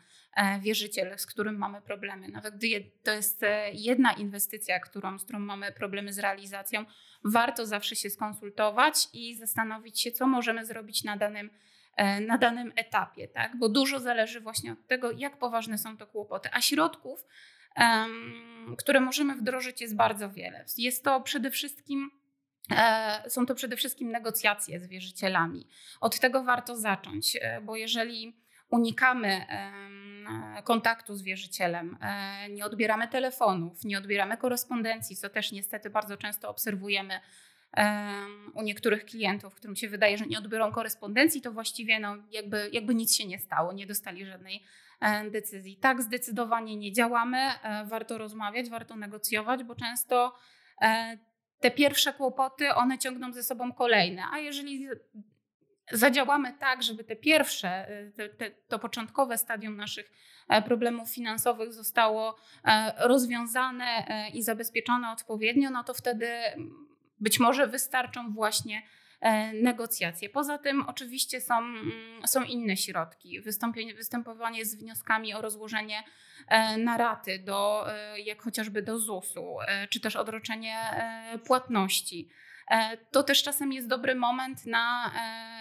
wierzyciel, 0.60 1.18
z 1.18 1.26
którym 1.26 1.58
mamy 1.58 1.82
problemy, 1.82 2.28
nawet 2.28 2.56
gdy 2.56 2.90
to 3.02 3.12
jest 3.12 3.40
jedna 3.72 4.12
inwestycja, 4.12 4.80
którą, 4.80 5.18
z 5.18 5.24
którą 5.24 5.38
mamy 5.38 5.72
problemy 5.72 6.12
z 6.12 6.18
realizacją, 6.18 6.84
warto 7.24 7.66
zawsze 7.66 7.96
się 7.96 8.10
skonsultować 8.10 9.08
i 9.12 9.34
zastanowić 9.34 10.00
się, 10.00 10.12
co 10.12 10.26
możemy 10.26 10.66
zrobić 10.66 11.04
na 11.04 11.16
danym, 11.16 11.50
e, 11.96 12.20
na 12.20 12.38
danym 12.38 12.72
etapie, 12.76 13.28
tak? 13.28 13.56
bo 13.56 13.68
dużo 13.68 14.00
zależy 14.00 14.40
właśnie 14.40 14.72
od 14.72 14.86
tego, 14.86 15.10
jak 15.10 15.38
poważne 15.38 15.78
są 15.78 15.96
to 15.96 16.06
kłopoty. 16.06 16.48
A 16.52 16.60
środków, 16.60 17.24
które 18.78 19.00
możemy 19.00 19.34
wdrożyć, 19.34 19.80
jest 19.80 19.96
bardzo 19.96 20.30
wiele. 20.30 20.64
Jest 20.78 21.04
to 21.04 21.20
przede 21.20 21.50
wszystkim 21.50 22.10
e, 22.10 22.21
są 23.28 23.46
to 23.46 23.54
przede 23.54 23.76
wszystkim 23.76 24.10
negocjacje 24.10 24.80
z 24.80 24.86
wierzycielami. 24.86 25.66
Od 26.00 26.20
tego 26.20 26.44
warto 26.44 26.76
zacząć, 26.76 27.38
e, 27.40 27.60
bo 27.60 27.76
jeżeli 27.76 28.36
unikamy 28.70 29.46
kontaktu 30.64 31.14
z 31.14 31.22
wierzycielem, 31.22 31.98
e, 32.00 32.48
nie 32.50 32.64
odbieramy 32.64 33.08
telefonów, 33.08 33.84
nie 33.84 33.98
odbieramy 33.98 34.36
korespondencji, 34.36 35.16
co 35.16 35.28
też 35.28 35.52
niestety 35.52 35.90
bardzo 35.90 36.16
często 36.16 36.48
obserwujemy 36.48 37.20
u 38.54 38.62
niektórych 38.62 39.04
klientów, 39.04 39.54
którym 39.54 39.76
się 39.76 39.88
wydaje, 39.88 40.18
że 40.18 40.26
nie 40.26 40.38
odbiorą 40.38 40.72
korespondencji, 40.72 41.42
to 41.42 41.52
właściwie 41.52 42.00
no, 42.00 42.16
jakby, 42.30 42.70
jakby 42.72 42.94
nic 42.94 43.16
się 43.16 43.26
nie 43.26 43.38
stało, 43.38 43.72
nie 43.72 43.86
dostali 43.86 44.26
żadnej 44.26 44.64
e, 45.00 45.30
decyzji. 45.30 45.76
Tak, 45.76 46.02
zdecydowanie 46.02 46.76
nie 46.76 46.92
działamy, 46.92 47.38
e, 47.38 47.84
warto 47.86 48.18
rozmawiać, 48.18 48.70
warto 48.70 48.96
negocjować, 48.96 49.64
bo 49.64 49.74
często 49.74 50.34
te 51.62 51.70
pierwsze 51.70 52.12
kłopoty, 52.12 52.74
one 52.74 52.98
ciągną 52.98 53.32
ze 53.32 53.42
sobą 53.42 53.72
kolejne, 53.72 54.22
a 54.32 54.38
jeżeli 54.38 54.88
zadziałamy 55.92 56.52
tak, 56.58 56.82
żeby 56.82 57.04
te 57.04 57.16
pierwsze, 57.16 57.90
y, 57.90 58.12
te, 58.12 58.28
te, 58.28 58.50
to 58.50 58.78
początkowe 58.78 59.38
stadium 59.38 59.76
naszych 59.76 60.10
e, 60.48 60.62
problemów 60.62 61.10
finansowych 61.10 61.72
zostało 61.72 62.36
e, 62.64 62.92
rozwiązane 63.08 63.84
e, 63.84 64.28
i 64.30 64.42
zabezpieczone 64.42 65.10
odpowiednio, 65.10 65.70
no 65.70 65.84
to 65.84 65.94
wtedy 65.94 66.26
mm, 66.26 66.86
być 67.20 67.40
może 67.40 67.66
wystarczą 67.66 68.32
właśnie 68.32 68.82
negocjacje. 69.62 70.28
Poza 70.28 70.58
tym 70.58 70.82
oczywiście 70.86 71.40
są, 71.40 71.58
mm, 71.58 72.26
są 72.26 72.42
inne 72.42 72.76
środki. 72.76 73.40
Występowanie 73.96 74.64
z 74.64 74.74
wnioskami 74.74 75.34
o 75.34 75.42
rozłożenie 75.42 76.02
na 76.78 76.96
raty, 76.96 77.38
do, 77.38 77.86
jak 78.24 78.42
chociażby 78.42 78.82
do 78.82 78.98
ZUS-u, 78.98 79.58
czy 79.90 80.00
też 80.00 80.16
odroczenie 80.16 80.76
płatności. 81.44 82.28
E, 82.72 82.96
to 82.96 83.22
też 83.22 83.42
czasem 83.42 83.72
jest 83.72 83.88
dobry 83.88 84.14
moment 84.14 84.66
na 84.66 85.12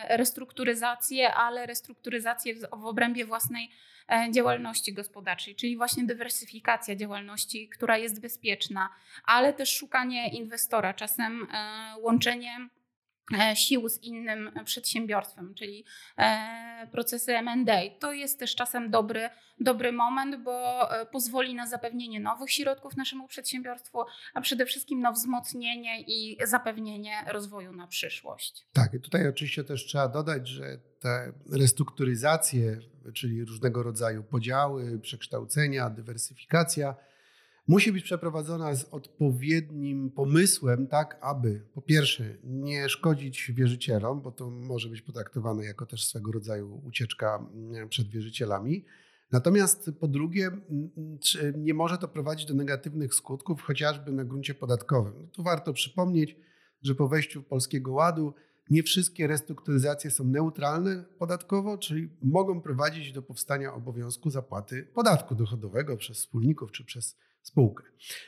e, 0.10 0.18
restrukturyzację, 0.18 1.34
ale 1.34 1.66
restrukturyzację 1.66 2.56
w 2.56 2.86
obrębie 2.86 3.26
własnej 3.26 3.72
e, 4.10 4.32
działalności 4.32 4.94
gospodarczej, 4.94 5.56
czyli 5.56 5.78
właśnie 5.78 6.04
dywersyfikacja 6.04 6.96
działalności, 6.96 7.70
która 7.70 7.98
jest 7.98 8.22
bezpieczna, 8.22 8.90
ale 9.26 9.54
też 9.54 9.78
szukanie 9.78 10.30
inwestora, 10.30 10.94
czasem 10.94 11.48
łączenie 12.02 12.58
E, 12.58 12.81
sił 13.56 13.90
z 13.90 14.04
innym 14.04 14.52
przedsiębiorstwem, 14.66 15.54
czyli 15.54 15.86
e, 16.18 16.88
procesy 16.92 17.38
M&A. 17.38 18.00
To 18.00 18.14
jest 18.14 18.40
też 18.40 18.56
czasem 18.56 18.92
dobry, 18.92 19.30
dobry 19.60 19.92
moment, 19.92 20.44
bo 20.44 20.88
e, 20.92 21.06
pozwoli 21.06 21.56
na 21.56 21.68
zapewnienie 21.68 22.20
nowych 22.20 22.52
środków 22.52 22.98
naszemu 22.98 23.28
przedsiębiorstwu, 23.28 24.00
a 24.34 24.42
przede 24.42 24.66
wszystkim 24.66 25.00
na 25.00 25.12
wzmocnienie 25.12 26.02
i 26.02 26.38
zapewnienie 26.46 27.14
rozwoju 27.28 27.72
na 27.74 27.88
przyszłość. 27.88 28.66
Tak, 28.74 28.94
i 28.94 29.00
tutaj 29.00 29.28
oczywiście 29.28 29.64
też 29.64 29.86
trzeba 29.86 30.08
dodać, 30.08 30.48
że 30.48 30.78
te 31.00 31.34
restrukturyzacje, 31.52 32.80
czyli 33.14 33.46
różnego 33.46 33.84
rodzaju 33.84 34.24
podziały, 34.24 35.00
przekształcenia, 35.00 35.90
dywersyfikacja, 35.90 36.96
musi 37.68 37.92
być 37.92 38.04
przeprowadzona 38.04 38.76
z 38.76 38.84
odpowiednim 38.84 40.12
pomysłem, 40.12 40.88
tak 40.88 41.18
aby 41.22 41.62
po 41.74 41.82
pierwsze 41.82 42.38
nie 42.44 42.90
szkodzić 42.90 43.52
wierzycielom, 43.52 44.22
bo 44.22 44.32
to 44.32 44.50
może 44.50 44.90
być 44.90 45.02
potraktowane 45.02 45.66
jako 45.66 45.86
też 45.86 46.08
swego 46.08 46.32
rodzaju 46.32 46.82
ucieczka 46.86 47.48
mm, 47.54 47.90
przed 47.90 48.08
wierzycielami. 48.08 48.86
Natomiast 49.32 49.92
po 50.00 50.08
drugie, 50.08 50.48
mm, 50.48 50.90
nie 51.56 51.74
może 51.74 51.98
to 51.98 52.08
prowadzić 52.08 52.48
do 52.48 52.54
negatywnych 52.54 53.14
skutków, 53.14 53.62
chociażby 53.62 54.12
na 54.12 54.24
gruncie 54.26 54.54
podatkowym. 54.54 55.14
No 55.22 55.28
tu 55.28 55.44
warto 55.44 55.74
przypomnieć, 55.74 56.36
że 56.82 56.96
po 56.96 57.08
wejściu 57.08 57.44
Polskiego 57.44 57.92
Ładu 57.92 58.34
nie 58.70 58.84
wszystkie 58.84 59.28
restrukturyzacje 59.28 60.12
są 60.12 60.24
neutralne 60.24 61.04
podatkowo, 61.20 61.78
czyli 61.78 62.10
mogą 62.24 62.62
prowadzić 62.62 63.12
do 63.12 63.22
powstania 63.22 63.74
obowiązku 63.74 64.30
zapłaty 64.30 64.88
podatku 64.94 65.36
dochodowego 65.36 65.98
przez 65.98 66.18
wspólników 66.18 66.72
czy 66.72 66.86
przez 66.86 67.18
spółkę. 67.42 67.84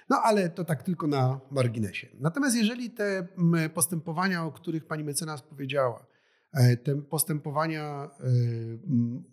No 0.10 0.22
ale 0.24 0.50
to 0.50 0.63
tak 0.63 0.84
tylko 0.84 1.08
na 1.08 1.39
marginesie. 1.51 2.08
Natomiast 2.20 2.55
jeżeli 2.55 2.91
te 2.91 3.27
postępowania, 3.74 4.46
o 4.46 4.51
których 4.51 4.86
pani 4.86 5.03
mecenas 5.03 5.41
powiedziała, 5.41 6.05
e, 6.53 6.77
te 6.77 7.01
postępowania 7.01 7.84
e, 7.84 8.10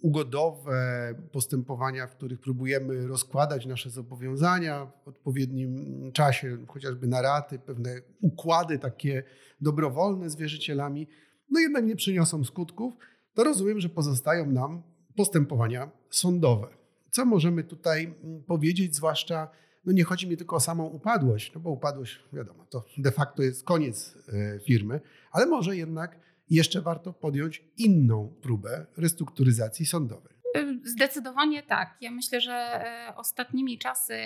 ugodowe, 0.03 1.15
postępowania, 1.33 2.07
w 2.07 2.11
których 2.11 2.41
próbujemy 2.41 3.07
rozkładać 3.07 3.67
nasze 3.67 3.91
zobowiązania 3.91 4.93
w 5.05 5.09
odpowiednim 5.09 6.13
czasie, 6.13 6.59
chociażby 6.69 7.07
na 7.07 7.23
raty, 7.23 7.59
pewne 7.59 8.01
układy 8.21 8.79
takie 8.79 9.23
dobrowolne 9.61 10.31
z 10.31 10.37
wierzycielami, 10.37 11.09
no 11.51 11.61
jednak 11.61 11.85
nie 11.85 11.97
przyniosą 11.97 12.45
skutków, 12.45 12.95
to 13.35 13.45
rozumiem, 13.45 13.81
że 13.81 13.89
pozostają 13.89 14.47
nam 14.47 14.83
postępowania 15.17 15.91
sądowe. 16.11 16.69
Co 17.11 17.25
możemy 17.25 17.65
tutaj 17.65 18.15
powiedzieć, 18.47 18.97
zwłaszcza 18.97 19.49
no 19.85 19.93
nie 19.93 20.05
chodzi 20.05 20.29
mi 20.29 20.37
tylko 20.37 20.57
o 20.57 20.61
samą 20.61 20.85
upadłość, 20.85 21.55
no 21.55 21.61
bo 21.61 21.71
upadłość, 21.71 22.21
wiadomo, 22.33 22.67
to 22.67 22.85
de 22.99 23.11
facto 23.11 23.43
jest 23.43 23.65
koniec 23.65 24.19
e, 24.29 24.61
firmy, 24.61 25.01
ale 25.33 25.47
może 25.47 25.77
jednak 25.77 26.19
jeszcze 26.51 26.81
warto 26.81 27.13
podjąć 27.13 27.65
inną 27.77 28.35
próbę 28.43 28.87
restrukturyzacji 28.97 29.87
sądowej. 29.87 30.41
Zdecydowanie 30.85 31.63
tak. 31.63 31.97
Ja 32.01 32.11
myślę, 32.11 32.41
że 32.41 32.53
e, 32.53 33.17
ostatnimi 33.17 33.79
czasy 33.79 34.19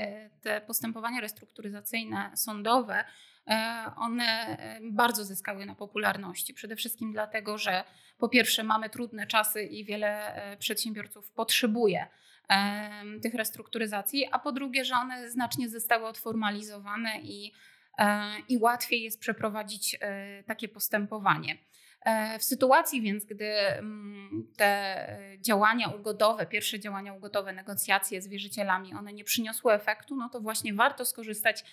te 0.43 0.61
postępowania 0.61 1.21
restrukturyzacyjne 1.21 2.31
sądowe 2.35 3.05
e, 3.47 3.85
one 3.97 4.57
bardzo 4.93 5.25
zyskały 5.25 5.67
na 5.67 5.75
popularności. 5.75 6.55
Przede 6.55 6.77
wszystkim 6.77 7.13
dlatego, 7.13 7.59
że 7.59 7.85
po 8.19 8.29
pierwsze 8.29 8.65
mamy 8.65 8.91
trudne 8.91 9.27
czasy 9.27 9.63
i 9.63 9.85
wiele 9.85 10.41
przedsiębiorców 10.59 11.31
potrzebuje 11.31 12.07
tych 13.23 13.35
restrukturyzacji, 13.35 14.29
a 14.33 14.39
po 14.39 14.53
drugie, 14.53 14.85
że 14.85 14.95
one 14.95 15.31
znacznie 15.31 15.69
zostały 15.69 16.07
odformalizowane 16.07 17.21
i, 17.23 17.53
e, 17.99 18.23
i 18.49 18.59
łatwiej 18.59 19.03
jest 19.03 19.21
przeprowadzić 19.21 19.97
e, 20.01 20.43
takie 20.43 20.69
postępowanie. 20.69 21.57
E, 22.01 22.39
w 22.39 22.45
sytuacji 22.45 23.03
więc, 23.03 23.25
gdy 23.25 23.47
mm, 23.47 24.53
te 24.57 25.19
działania 25.41 25.89
ugodowe, 25.89 26.47
pierwsze 26.47 26.81
działania 26.81 27.15
ugodowe, 27.15 27.53
negocjacje 27.53 28.23
z 28.23 28.29
wierzycielami, 28.29 28.95
one 28.95 29.13
nie 29.13 29.25
przyniosły 29.25 29.73
efektu, 29.73 30.17
no 30.17 30.29
to 30.29 30.41
właśnie 30.41 30.75
warto 30.75 31.05
skorzystać 31.05 31.65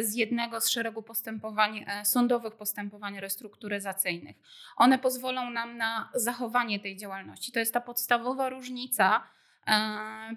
z 0.00 0.14
jednego 0.14 0.60
z 0.60 0.68
szeregu 0.68 1.02
postępowań, 1.02 1.86
sądowych 2.04 2.54
postępowań 2.54 3.20
restrukturyzacyjnych. 3.20 4.36
One 4.76 4.98
pozwolą 4.98 5.50
nam 5.50 5.76
na 5.76 6.10
zachowanie 6.14 6.80
tej 6.80 6.96
działalności. 6.96 7.52
To 7.52 7.58
jest 7.58 7.74
ta 7.74 7.80
podstawowa 7.80 8.48
różnica 8.48 9.22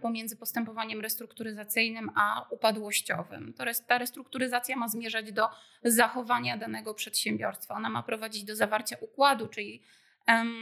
pomiędzy 0.02 0.36
postępowaniem 0.36 1.02
restrukturyzacyjnym 1.02 2.12
a 2.16 2.46
upadłościowym. 2.50 3.54
Ta 3.88 3.98
restrukturyzacja 3.98 4.76
ma 4.76 4.88
zmierzać 4.88 5.32
do 5.32 5.50
zachowania 5.84 6.58
danego 6.58 6.94
przedsiębiorstwa. 6.94 7.74
Ona 7.74 7.90
ma 7.90 8.04
prowadzić 8.04 8.44
do 8.44 8.56
zawarcia 8.56 8.96
układu, 9.02 9.48
czyli 9.48 9.82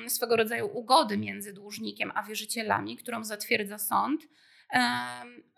swego 0.08 0.36
rodzaju 0.36 0.70
ugody 0.74 1.18
między 1.18 1.54
dłużnikiem 1.54 2.12
a 2.16 2.24
wierzycielami, 2.24 2.98
którą 2.98 3.24
zatwierdza 3.24 3.78
sąd, 3.78 4.28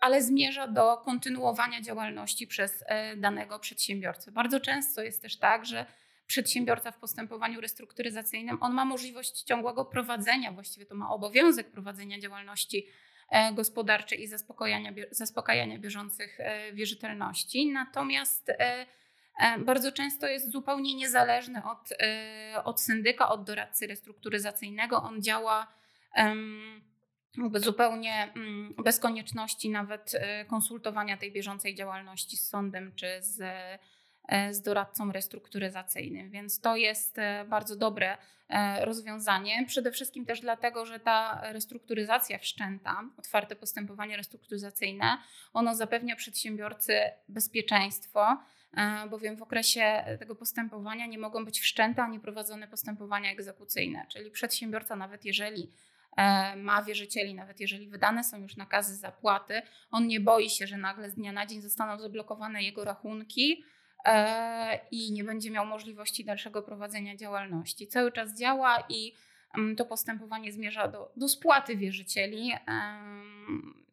ale 0.00 0.22
zmierza 0.22 0.68
do 0.68 0.96
kontynuowania 0.96 1.80
działalności 1.80 2.46
przez 2.46 2.84
e, 2.86 3.16
danego 3.16 3.58
przedsiębiorcę. 3.58 4.32
Bardzo 4.32 4.60
często 4.60 5.02
jest 5.02 5.22
też 5.22 5.36
tak, 5.36 5.66
że 5.66 5.86
przedsiębiorca 6.26 6.92
w 6.92 6.98
postępowaniu 6.98 7.60
restrukturyzacyjnym, 7.60 8.58
on 8.60 8.74
ma 8.74 8.84
możliwość 8.84 9.42
ciągłego 9.42 9.84
prowadzenia, 9.84 10.52
właściwie 10.52 10.86
to 10.86 10.94
ma 10.94 11.10
obowiązek 11.10 11.70
prowadzenia 11.70 12.20
działalności 12.20 12.86
e, 13.30 13.52
gospodarczej 13.52 14.22
i 14.22 14.26
zaspokajania, 14.26 14.92
zaspokajania 15.10 15.78
bieżących 15.78 16.40
e, 16.40 16.72
wierzytelności. 16.72 17.72
Natomiast 17.72 18.52
bardzo 19.58 19.92
często 19.92 20.26
jest 20.26 20.52
zupełnie 20.52 20.94
niezależny 20.94 21.62
od, 21.64 21.88
od 22.64 22.80
syndyka, 22.80 23.28
od 23.28 23.44
doradcy 23.44 23.86
restrukturyzacyjnego. 23.86 25.02
On 25.02 25.22
działa 25.22 25.66
zupełnie 27.54 28.32
mm, 28.36 28.74
bez 28.84 28.98
konieczności 28.98 29.70
nawet 29.70 30.12
konsultowania 30.48 31.16
tej 31.16 31.32
bieżącej 31.32 31.74
działalności 31.74 32.36
z 32.36 32.48
sądem 32.48 32.92
czy 32.94 33.06
z 33.20 33.40
E, 33.40 33.78
z 34.50 34.60
doradcą 34.60 35.12
restrukturyzacyjnym, 35.12 36.30
więc 36.30 36.60
to 36.60 36.76
jest 36.76 37.18
e, 37.18 37.44
bardzo 37.48 37.76
dobre 37.76 38.16
e, 38.48 38.84
rozwiązanie. 38.84 39.64
Przede 39.66 39.92
wszystkim 39.92 40.26
też 40.26 40.40
dlatego, 40.40 40.86
że 40.86 41.00
ta 41.00 41.40
restrukturyzacja 41.52 42.38
wszczęta, 42.38 43.02
otwarte 43.18 43.56
postępowanie 43.56 44.16
restrukturyzacyjne, 44.16 45.18
ono 45.52 45.74
zapewnia 45.74 46.16
przedsiębiorcy 46.16 47.00
bezpieczeństwo, 47.28 48.36
bowiem 49.10 49.36
w 49.36 49.42
okresie 49.42 50.04
tego 50.18 50.34
postępowania 50.34 51.06
nie 51.06 51.18
mogą 51.18 51.44
być 51.44 51.60
wszczęte 51.60 52.02
ani 52.02 52.20
prowadzone 52.20 52.68
postępowania 52.68 53.30
egzekucyjne, 53.30 54.06
czyli 54.08 54.30
przedsiębiorca 54.30 54.96
nawet 54.96 55.24
jeżeli 55.24 55.72
ma 56.56 56.82
wierzycieli, 56.82 57.34
nawet 57.34 57.60
jeżeli 57.60 57.88
wydane 57.88 58.24
są 58.24 58.42
już 58.42 58.56
nakazy 58.56 58.96
zapłaty, 58.96 59.62
on 59.90 60.06
nie 60.06 60.20
boi 60.20 60.50
się, 60.50 60.66
że 60.66 60.76
nagle 60.76 61.10
z 61.10 61.14
dnia 61.14 61.32
na 61.32 61.46
dzień 61.46 61.62
zostaną 61.62 61.98
zablokowane 61.98 62.62
jego 62.62 62.84
rachunki, 62.84 63.64
E, 63.64 63.73
i 64.90 65.12
nie 65.12 65.24
będzie 65.24 65.50
miał 65.50 65.66
możliwości 65.66 66.24
dalszego 66.24 66.62
prowadzenia 66.62 67.16
działalności. 67.16 67.86
Cały 67.86 68.12
czas 68.12 68.38
działa 68.38 68.84
i 68.88 69.14
mm, 69.54 69.76
to 69.76 69.84
postępowanie 69.84 70.52
zmierza 70.52 70.88
do, 70.88 71.12
do 71.16 71.28
spłaty 71.28 71.76
wierzycieli 71.76 72.52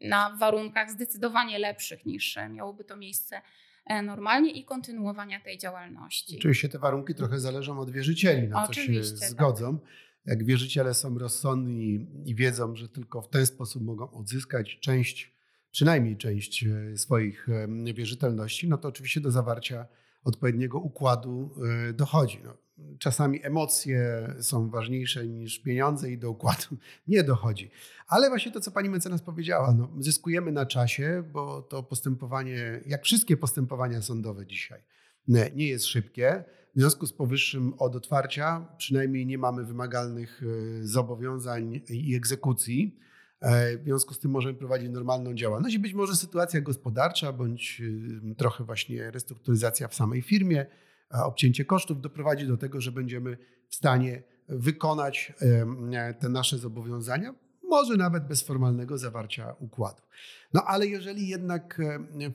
na 0.02 0.36
warunkach 0.40 0.92
zdecydowanie 0.92 1.60
lepszych 1.60 2.06
niż 2.06 2.38
miałoby 2.50 2.84
to 2.84 2.98
miejsce 2.98 3.42
e, 3.86 4.02
normalnie 4.02 4.52
i 4.52 4.66
kontynuowania 4.66 5.40
tej 5.40 5.58
działalności. 5.58 6.38
Oczywiście 6.38 6.70
te 6.70 6.80
warunki 6.80 7.16
trochę 7.16 7.40
zależą 7.40 7.80
od 7.80 7.92
wierzycieli, 7.92 8.48
na 8.48 8.68
co 8.68 8.74
się 8.74 8.94
tak. 8.94 9.04
zgodzą. 9.04 9.80
Tak. 9.80 9.90
Jak 10.26 10.46
wierzyciele 10.46 10.94
są 10.94 11.18
rozsądni 11.18 12.08
i 12.26 12.36
wiedzą, 12.36 12.76
że 12.76 12.90
tylko 12.90 13.22
w 13.22 13.30
ten 13.30 13.46
sposób 13.46 13.84
mogą 13.84 14.12
odzyskać 14.12 14.80
część, 14.80 15.34
przynajmniej 15.72 16.18
część 16.18 16.64
e, 16.64 16.98
swoich 16.98 17.48
wierzytelności, 17.94 18.68
no 18.68 18.78
to 18.78 18.88
oczywiście 18.88 19.22
do 19.22 19.32
zawarcia 19.32 19.86
odpowiedniego 20.24 20.80
układu 20.80 21.50
y, 21.90 21.94
dochodzi. 21.94 22.40
No, 22.44 22.58
czasami 23.00 23.46
emocje 23.46 24.28
są 24.40 24.70
ważniejsze 24.70 25.28
niż 25.28 25.60
pieniądze 25.60 26.12
i 26.12 26.18
do 26.18 26.32
układu 26.32 26.78
nie 27.08 27.24
dochodzi. 27.24 27.72
Ale 28.08 28.30
właśnie 28.30 28.52
to, 28.52 28.60
co 28.60 28.72
pani 28.72 28.90
mecenas 28.90 29.22
powiedziała, 29.22 29.74
no, 29.74 29.90
zyskujemy 30.00 30.52
na 30.52 30.66
czasie, 30.66 31.24
bo 31.34 31.62
to 31.62 31.84
postępowanie, 31.84 32.82
jak 32.86 33.04
wszystkie 33.04 33.38
postępowania 33.38 34.02
sądowe 34.02 34.48
dzisiaj, 34.48 34.84
nie 35.28 35.68
jest 35.68 35.86
szybkie. 35.86 36.44
W 36.76 36.80
związku 36.80 37.08
z 37.08 37.14
powyższym 37.14 37.74
od 37.78 37.96
otwarcia 37.96 38.68
przynajmniej 38.78 39.26
nie 39.26 39.38
mamy 39.38 39.66
wymagalnych 39.66 40.44
y, 40.44 40.88
zobowiązań 40.88 41.82
i 41.90 42.16
egzekucji. 42.16 43.00
E, 43.42 43.78
w 43.78 43.84
związku 43.84 44.14
z 44.14 44.20
tym 44.20 44.32
możemy 44.32 44.54
prowadzić 44.54 44.90
normalną 44.90 45.34
działalność 45.34 45.76
i 45.76 45.80
być 45.80 45.94
może 45.94 46.16
sytuacja 46.16 46.62
gospodarcza 46.62 47.34
bądź 47.34 47.82
trochę 48.38 48.64
właśnie 48.64 49.12
restrukturyzacja 49.12 49.88
w 49.88 49.96
samej 49.96 50.22
firmie, 50.22 50.66
obcięcie 51.10 51.66
kosztów 51.66 52.02
doprowadzi 52.02 52.48
do 52.48 52.58
tego, 52.58 52.82
że 52.82 52.92
będziemy 52.92 53.38
w 53.70 53.76
stanie 53.76 54.24
wykonać 54.50 55.34
te 56.20 56.30
nasze 56.30 56.58
zobowiązania, 56.58 57.34
może 57.72 57.98
nawet 57.98 58.28
bez 58.28 58.42
formalnego 58.42 58.98
zawarcia 58.98 59.56
układu. 59.60 60.02
No 60.54 60.64
ale 60.64 60.88
jeżeli 60.88 61.28
jednak 61.28 61.82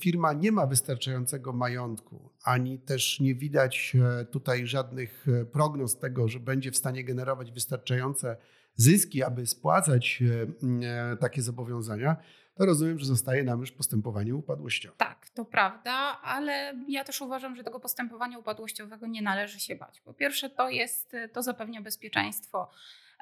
firma 0.00 0.32
nie 0.32 0.52
ma 0.52 0.66
wystarczającego 0.66 1.52
majątku, 1.52 2.30
ani 2.42 2.78
też 2.78 3.20
nie 3.20 3.34
widać 3.34 3.96
e, 4.20 4.24
tutaj 4.24 4.66
żadnych 4.66 5.26
e, 5.28 5.44
prognoz 5.44 5.98
tego, 5.98 6.28
że 6.28 6.40
będzie 6.40 6.70
w 6.70 6.76
stanie 6.76 7.04
generować 7.04 7.52
wystarczające 7.52 8.36
zyski, 8.76 9.22
aby 9.22 9.46
spłacać 9.46 10.22
e, 10.22 11.12
e, 11.12 11.16
takie 11.16 11.42
zobowiązania, 11.42 12.16
to 12.54 12.66
rozumiem, 12.66 12.98
że 12.98 13.06
zostaje 13.06 13.44
nam 13.44 13.60
już 13.60 13.72
postępowanie 13.72 14.34
upadłościowe. 14.34 14.96
Tak, 14.96 15.28
to 15.30 15.44
prawda, 15.44 15.92
ale 16.22 16.74
ja 16.88 17.04
też 17.04 17.20
uważam, 17.20 17.56
że 17.56 17.64
tego 17.64 17.80
postępowania 17.80 18.38
upadłościowego 18.38 19.06
nie 19.06 19.22
należy 19.22 19.60
się 19.60 19.76
bać. 19.76 20.00
Po 20.00 20.14
pierwsze, 20.14 20.50
to 20.50 20.70
jest, 20.70 21.16
to 21.32 21.42
zapewnia 21.42 21.82
bezpieczeństwo. 21.82 22.70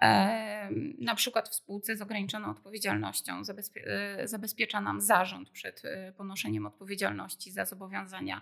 E, 0.02 0.68
na 0.98 1.14
przykład 1.14 1.48
w 1.48 1.54
spółce 1.54 1.96
z 1.96 2.02
ograniczoną 2.02 2.50
odpowiedzialnością 2.50 3.44
zabezpie 3.44 3.84
zabezpiecza 4.24 4.80
nam 4.80 5.00
zarząd 5.00 5.50
przed 5.50 5.82
ponoszeniem 6.16 6.66
odpowiedzialności 6.66 7.52
za 7.52 7.64
zobowiązania 7.64 8.40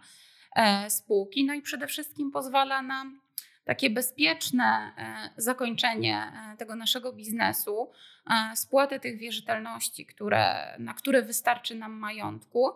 spółki. 0.88 1.44
No 1.44 1.54
i 1.54 1.62
przede 1.62 1.86
wszystkim 1.86 2.30
pozwala 2.30 2.82
nam 2.82 3.20
takie 3.64 3.90
bezpieczne 3.90 4.92
e, 4.96 5.30
zakończenie 5.36 6.32
e, 6.52 6.56
tego 6.56 6.76
naszego 6.76 7.12
biznesu, 7.12 7.90
e, 8.30 8.56
spłatę 8.56 9.00
tych 9.00 9.18
wierzytelności, 9.18 10.06
które, 10.06 10.76
na 10.78 10.94
które 10.94 11.22
wystarczy 11.22 11.74
nam 11.74 11.92
majątku. 11.92 12.70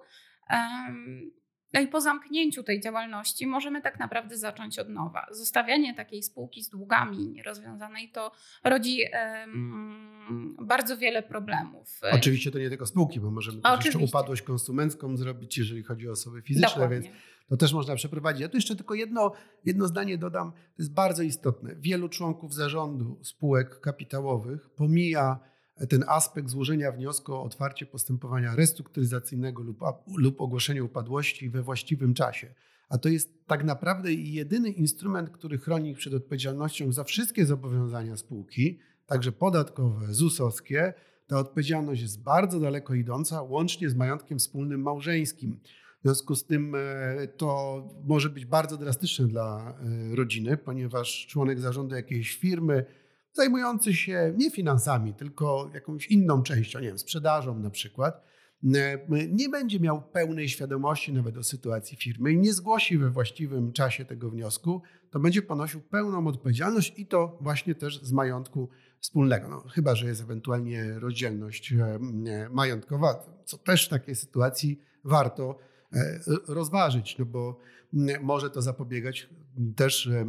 No 1.72 1.80
i 1.80 1.86
po 1.86 2.00
zamknięciu 2.00 2.62
tej 2.62 2.80
działalności 2.80 3.46
możemy 3.46 3.82
tak 3.82 3.98
naprawdę 3.98 4.36
zacząć 4.36 4.78
od 4.78 4.88
nowa. 4.88 5.26
Zostawianie 5.30 5.94
takiej 5.94 6.22
spółki 6.22 6.62
z 6.62 6.70
długami 6.70 7.28
nierozwiązanej 7.28 8.08
to 8.08 8.32
rodzi 8.64 8.98
um, 9.40 10.56
bardzo 10.60 10.96
wiele 10.96 11.22
problemów. 11.22 12.00
Oczywiście 12.12 12.50
to 12.50 12.58
nie 12.58 12.68
tylko 12.68 12.86
spółki, 12.86 13.20
bo 13.20 13.30
możemy 13.30 13.62
też 13.62 13.84
jeszcze 13.84 13.98
upadłość 13.98 14.42
konsumencką 14.42 15.16
zrobić, 15.16 15.58
jeżeli 15.58 15.82
chodzi 15.82 16.08
o 16.08 16.12
osoby 16.12 16.42
fizyczne, 16.42 16.68
Dokładnie. 16.68 17.00
więc 17.00 17.16
to 17.48 17.56
też 17.56 17.72
można 17.72 17.94
przeprowadzić. 17.94 18.42
Ja 18.42 18.48
tu 18.48 18.56
jeszcze 18.56 18.76
tylko 18.76 18.94
jedno, 18.94 19.32
jedno 19.64 19.86
zdanie 19.86 20.18
dodam, 20.18 20.52
to 20.52 20.82
jest 20.82 20.92
bardzo 20.92 21.22
istotne. 21.22 21.76
Wielu 21.76 22.08
członków 22.08 22.54
zarządu 22.54 23.18
spółek 23.22 23.80
kapitałowych 23.80 24.70
pomija 24.70 25.40
ten 25.88 26.04
aspekt 26.08 26.48
złożenia 26.48 26.92
wniosku 26.92 27.34
o 27.34 27.42
otwarcie 27.42 27.86
postępowania 27.86 28.56
restrukturyzacyjnego 28.56 29.62
lub, 29.62 29.78
lub 30.16 30.40
ogłoszenie 30.40 30.84
upadłości 30.84 31.50
we 31.50 31.62
właściwym 31.62 32.14
czasie. 32.14 32.54
A 32.88 32.98
to 32.98 33.08
jest 33.08 33.46
tak 33.46 33.64
naprawdę 33.64 34.12
jedyny 34.12 34.70
instrument, 34.70 35.30
który 35.30 35.58
chroni 35.58 35.94
przed 35.94 36.14
odpowiedzialnością 36.14 36.92
za 36.92 37.04
wszystkie 37.04 37.46
zobowiązania 37.46 38.16
spółki, 38.16 38.78
także 39.06 39.32
podatkowe, 39.32 40.14
ZUS-owskie. 40.14 40.94
Ta 41.26 41.38
odpowiedzialność 41.38 42.02
jest 42.02 42.22
bardzo 42.22 42.60
daleko 42.60 42.94
idąca, 42.94 43.42
łącznie 43.42 43.90
z 43.90 43.94
majątkiem 43.94 44.38
wspólnym 44.38 44.82
małżeńskim. 44.82 45.60
W 46.06 46.08
związku 46.08 46.34
z 46.34 46.44
tym 46.44 46.74
e, 46.74 47.28
to 47.28 47.82
może 48.04 48.30
być 48.30 48.44
bardzo 48.44 48.76
drastyczne 48.76 49.26
dla 49.26 49.74
e, 50.12 50.16
rodziny, 50.16 50.56
ponieważ 50.56 51.26
członek 51.26 51.60
zarządu 51.60 51.94
jakiejś 51.94 52.36
firmy, 52.36 52.84
zajmujący 53.32 53.94
się 53.94 54.34
nie 54.36 54.50
finansami, 54.50 55.14
tylko 55.14 55.70
jakąś 55.74 56.06
inną 56.06 56.42
częścią, 56.42 56.80
nie 56.80 56.88
wiem, 56.88 56.98
sprzedażą 56.98 57.58
na 57.58 57.70
przykład, 57.70 58.24
e, 58.74 58.98
nie 59.28 59.48
będzie 59.48 59.80
miał 59.80 60.02
pełnej 60.02 60.48
świadomości 60.48 61.12
nawet 61.12 61.36
o 61.36 61.42
sytuacji 61.42 61.96
firmy 61.96 62.32
i 62.32 62.38
nie 62.38 62.52
zgłosi 62.52 62.98
we 62.98 63.10
właściwym 63.10 63.72
czasie 63.72 64.04
tego 64.04 64.30
wniosku, 64.30 64.82
to 65.10 65.20
będzie 65.20 65.42
ponosił 65.42 65.80
pełną 65.80 66.26
odpowiedzialność 66.26 66.92
i 66.96 67.06
to 67.06 67.38
właśnie 67.40 67.74
też 67.74 68.02
z 68.02 68.12
majątku 68.12 68.68
wspólnego. 69.00 69.48
No, 69.48 69.60
chyba, 69.60 69.94
że 69.94 70.06
jest 70.06 70.20
ewentualnie 70.20 70.98
rozdzielność 70.98 71.74
majątkowa, 72.50 73.26
co 73.44 73.58
też 73.58 73.86
w 73.86 73.88
takiej 73.88 74.14
sytuacji 74.14 74.80
warto 75.04 75.58
rozważyć, 76.48 77.18
no 77.18 77.24
bo 77.24 77.60
może 78.22 78.50
to 78.50 78.62
zapobiegać 78.62 79.28
też 79.76 80.06
e, 80.06 80.26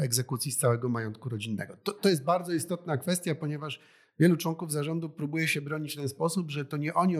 egzekucji 0.00 0.52
z 0.52 0.56
całego 0.56 0.88
majątku 0.88 1.28
rodzinnego. 1.28 1.76
To, 1.82 1.92
to 1.92 2.08
jest 2.08 2.24
bardzo 2.24 2.52
istotna 2.52 2.96
kwestia, 2.96 3.34
ponieważ 3.34 3.80
wielu 4.18 4.36
członków 4.36 4.72
zarządu 4.72 5.10
próbuje 5.10 5.48
się 5.48 5.60
bronić 5.60 5.92
w 5.92 5.96
ten 5.96 6.08
sposób, 6.08 6.50
że 6.50 6.64
to 6.64 6.76
nie 6.76 6.94
oni 6.94 7.16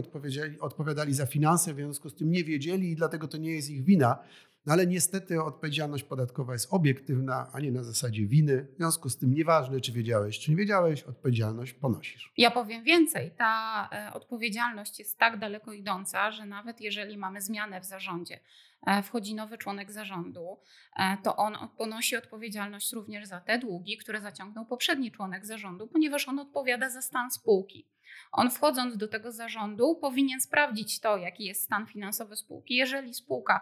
odpowiadali 0.60 1.14
za 1.14 1.26
finanse, 1.26 1.72
w 1.72 1.76
związku 1.76 2.10
z 2.10 2.14
tym 2.14 2.30
nie 2.30 2.44
wiedzieli 2.44 2.90
i 2.90 2.96
dlatego 2.96 3.28
to 3.28 3.38
nie 3.38 3.52
jest 3.52 3.70
ich 3.70 3.84
wina. 3.84 4.18
No 4.66 4.72
ale 4.72 4.86
niestety 4.86 5.42
odpowiedzialność 5.42 6.04
podatkowa 6.04 6.52
jest 6.52 6.72
obiektywna, 6.72 7.50
a 7.52 7.60
nie 7.60 7.72
na 7.72 7.84
zasadzie 7.84 8.26
winy. 8.26 8.66
W 8.74 8.76
związku 8.76 9.08
z 9.08 9.18
tym 9.18 9.34
nieważne, 9.34 9.80
czy 9.80 9.92
wiedziałeś, 9.92 10.38
czy 10.38 10.50
nie 10.50 10.56
wiedziałeś, 10.56 11.02
odpowiedzialność 11.02 11.72
ponosisz. 11.72 12.32
Ja 12.36 12.50
powiem 12.50 12.84
więcej. 12.84 13.30
Ta 13.30 13.88
e, 13.92 14.12
odpowiedzialność 14.12 14.98
jest 14.98 15.18
tak 15.18 15.38
daleko 15.38 15.72
idąca, 15.72 16.30
że 16.30 16.46
nawet 16.46 16.80
jeżeli 16.80 17.18
mamy 17.18 17.40
zmianę 17.40 17.80
w 17.80 17.84
zarządzie, 17.84 18.40
e, 18.86 19.02
wchodzi 19.02 19.34
nowy 19.34 19.58
członek 19.58 19.92
zarządu, 19.92 20.58
e, 20.96 21.16
to 21.22 21.36
on 21.36 21.56
ponosi 21.78 22.16
odpowiedzialność 22.16 22.92
również 22.92 23.26
za 23.26 23.40
te 23.40 23.58
długi, 23.58 23.96
które 23.96 24.20
zaciągnął 24.20 24.66
poprzedni 24.66 25.12
członek 25.12 25.46
zarządu, 25.46 25.86
ponieważ 25.86 26.28
on 26.28 26.38
odpowiada 26.38 26.90
za 26.90 27.02
stan 27.02 27.30
spółki. 27.30 27.86
On 28.32 28.50
wchodząc 28.50 28.96
do 28.96 29.08
tego 29.08 29.32
zarządu 29.32 29.94
powinien 29.94 30.40
sprawdzić 30.40 31.00
to, 31.00 31.16
jaki 31.16 31.44
jest 31.44 31.62
stan 31.62 31.86
finansowy 31.86 32.36
spółki. 32.36 32.76
Jeżeli 32.76 33.14
spółka 33.14 33.60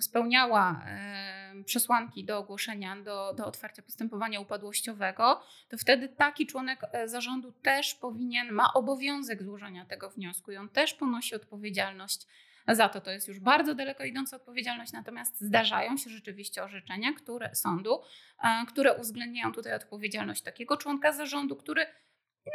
spełniała 0.00 0.84
przesłanki 1.64 2.24
do 2.24 2.38
ogłoszenia, 2.38 2.96
do, 2.96 3.34
do 3.34 3.46
otwarcia 3.46 3.82
postępowania 3.82 4.40
upadłościowego, 4.40 5.42
to 5.68 5.78
wtedy 5.78 6.08
taki 6.08 6.46
członek 6.46 6.80
e, 6.92 7.08
zarządu 7.08 7.52
też 7.52 7.94
powinien, 7.94 8.52
ma 8.52 8.72
obowiązek 8.74 9.42
złożenia 9.42 9.84
tego 9.84 10.10
wniosku 10.10 10.52
i 10.52 10.56
on 10.56 10.68
też 10.68 10.94
ponosi 10.94 11.34
odpowiedzialność 11.34 12.26
za 12.68 12.88
to. 12.88 13.00
To 13.00 13.10
jest 13.10 13.28
już 13.28 13.40
bardzo 13.40 13.74
daleko 13.74 14.04
idąca 14.04 14.36
odpowiedzialność, 14.36 14.92
natomiast 14.92 15.40
zdarzają 15.40 15.96
się 15.96 16.10
rzeczywiście 16.10 16.62
orzeczenia 16.64 17.12
które, 17.12 17.54
sądu, 17.54 18.00
które 18.68 18.94
uwzględniają 18.94 19.52
tutaj 19.52 19.74
odpowiedzialność 19.74 20.42
takiego 20.42 20.76
członka 20.76 21.12
zarządu, 21.12 21.56
który 21.56 21.86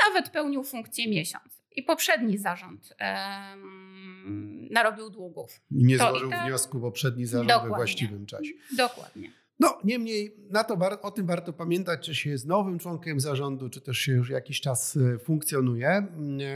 nawet 0.08 0.30
pełnił 0.30 0.64
funkcję 0.64 1.10
miesiąc. 1.10 1.62
I 1.72 1.84
poprzedni 1.84 2.38
zarząd 2.38 2.94
um, 3.00 4.61
narobił 4.72 5.10
długów. 5.10 5.62
Nie 5.72 5.98
to 5.98 6.10
złożył 6.10 6.30
i 6.30 6.46
wniosku 6.46 6.80
poprzedni 6.80 7.26
zarząd 7.26 7.50
Dokładnie. 7.50 7.70
we 7.70 7.76
właściwym 7.76 8.26
czasie. 8.26 8.52
Dokładnie. 8.78 9.32
No, 9.62 9.78
niemniej 9.84 10.36
na 10.50 10.64
to, 10.64 10.78
o 11.02 11.12
tym 11.12 11.26
warto 11.26 11.54
pamiętać, 11.54 12.06
czy 12.06 12.16
się 12.16 12.30
jest 12.30 12.46
nowym 12.46 12.80
członkiem 12.80 13.20
zarządu, 13.20 13.70
czy 13.70 13.82
też 13.82 13.98
się 13.98 14.12
już 14.12 14.30
jakiś 14.30 14.62
czas 14.62 14.98
e, 14.98 15.20
funkcjonuje, 15.20 15.90
e, 15.90 16.08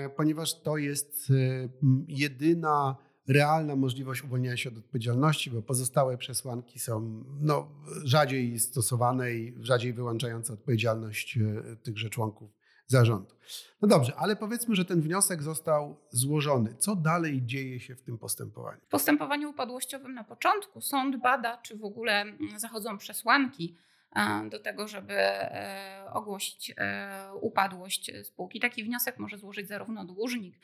ponieważ 0.10 0.62
to 0.62 0.78
jest 0.78 1.28
e, 1.30 1.70
jedyna 2.08 2.96
realna 3.28 3.76
możliwość 3.76 4.24
uwolnienia 4.24 4.58
się 4.58 4.70
od 4.70 4.78
odpowiedzialności, 4.78 5.52
bo 5.52 5.62
pozostałe 5.62 6.18
przesłanki 6.18 6.80
są 6.80 7.24
no, 7.42 7.68
rzadziej 8.04 8.60
stosowane 8.60 9.32
i 9.34 9.56
rzadziej 9.62 9.94
wyłączające 9.94 10.54
odpowiedzialność 10.54 11.40
tychże 11.84 12.10
członków 12.10 12.52
zarządu. 12.88 13.36
No 13.82 13.88
dobrze, 13.88 14.14
ale 14.18 14.36
powiedzmy, 14.36 14.76
że 14.76 14.86
ten 14.86 15.02
wniosek 15.02 15.44
został 15.44 15.98
złożony. 16.10 16.76
Co 16.76 16.96
dalej 16.96 17.46
dzieje 17.46 17.80
się 17.80 17.96
w 17.96 18.02
tym 18.02 18.18
postępowaniu? 18.18 18.80
W 18.82 18.88
postępowaniu 18.88 19.50
upadłościowym 19.50 20.14
na 20.14 20.24
początku 20.24 20.82
sąd 20.82 21.22
bada, 21.22 21.58
czy 21.58 21.78
w 21.78 21.86
ogóle 21.86 22.22
mm, 22.22 22.60
zachodzą 22.60 22.98
przesłanki 22.98 23.78
e, 24.16 24.50
do 24.50 24.60
tego, 24.60 24.88
żeby 24.88 25.14
e, 25.14 26.06
ogłosić 26.14 26.74
e, 26.78 27.34
upadłość 27.42 28.12
spółki. 28.24 28.60
Taki 28.60 28.84
wniosek 28.84 29.20
może 29.20 29.38
złożyć 29.38 29.68
zarówno 29.68 30.06
dłużnik 30.06 30.56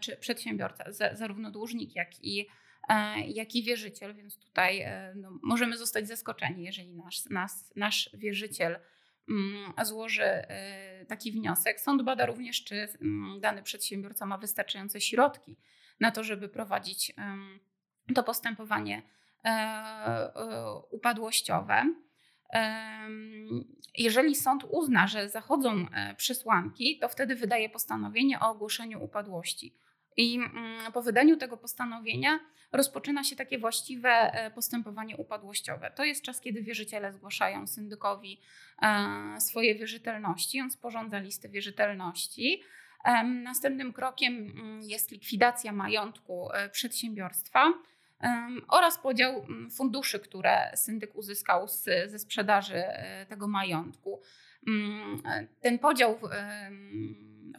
czy 0.00 0.16
przedsiębiorca, 0.16 0.84
zarówno 1.12 1.50
dłużnik, 1.50 1.96
jak 1.96 2.24
i 2.24 2.46
jak 3.26 3.54
i 3.54 3.62
wierzyciel, 3.62 4.14
więc 4.14 4.38
tutaj 4.38 4.86
no, 5.14 5.38
możemy 5.42 5.78
zostać 5.78 6.08
zaskoczeni, 6.08 6.64
jeżeli 6.64 6.94
nasz, 6.94 7.24
nas, 7.24 7.72
nasz 7.76 8.10
wierzyciel 8.14 8.78
złoży 9.82 10.24
y, 11.02 11.06
taki 11.06 11.32
wniosek. 11.32 11.80
Sąd 11.80 12.02
bada 12.02 12.26
również, 12.26 12.64
czy 12.64 12.88
mm, 13.02 13.40
dany 13.40 13.62
przedsiębiorca 13.62 14.26
ma 14.26 14.38
wystarczające 14.38 15.00
środki 15.00 15.56
na 16.00 16.10
to, 16.10 16.24
żeby 16.24 16.48
prowadzić 16.48 17.12
to 18.14 18.22
postępowanie 18.22 19.02
e, 19.44 19.48
e, 19.48 20.74
upadłościowe. 20.90 21.94
Jeżeli 23.98 24.34
sąd 24.34 24.64
uzna, 24.70 25.06
że 25.06 25.28
zachodzą 25.28 25.86
e, 25.92 26.14
przesłanki, 26.14 26.98
to 26.98 27.08
wtedy 27.08 27.34
wydaje 27.34 27.68
postanowienie 27.68 28.40
o 28.40 28.48
ogłoszeniu 28.48 29.04
upadłości. 29.04 29.74
I 30.16 30.34
mm, 30.34 30.92
po 30.92 31.02
wydaniu 31.02 31.36
tego 31.36 31.56
postanowienia 31.56 32.40
rozpoczyna 32.72 33.24
się 33.24 33.36
takie 33.36 33.58
właściwe 33.58 34.10
e, 34.10 34.50
postępowanie 34.50 35.16
upadłościowe. 35.16 35.90
To 35.90 36.04
jest 36.04 36.22
czas, 36.22 36.40
kiedy 36.40 36.62
wierzyciele 36.62 37.12
zgłaszają 37.12 37.66
syndykowi 37.66 38.40
e, 38.82 39.40
swoje 39.40 39.74
wierzytelności. 39.74 40.60
On 40.60 40.70
sporządza 40.70 41.18
listę 41.18 41.48
wierzytelności. 41.48 42.62
Następnym 43.24 43.92
krokiem 43.92 44.34
mm, 44.34 44.82
jest 44.82 45.10
likwidacja 45.10 45.72
majątku 45.72 46.52
e, 46.52 46.68
przedsiębiorstwa 46.68 47.72
oraz 48.68 48.98
podział 48.98 49.44
mm, 49.44 49.70
funduszy, 49.70 50.20
które 50.20 50.72
syndyk 50.76 51.16
uzyskał 51.16 51.68
z, 51.68 51.84
ze 52.06 52.18
sprzedaży 52.18 52.82
tego 53.28 53.48
majątku. 53.48 54.20
Ten 55.60 55.78
podział 55.78 56.18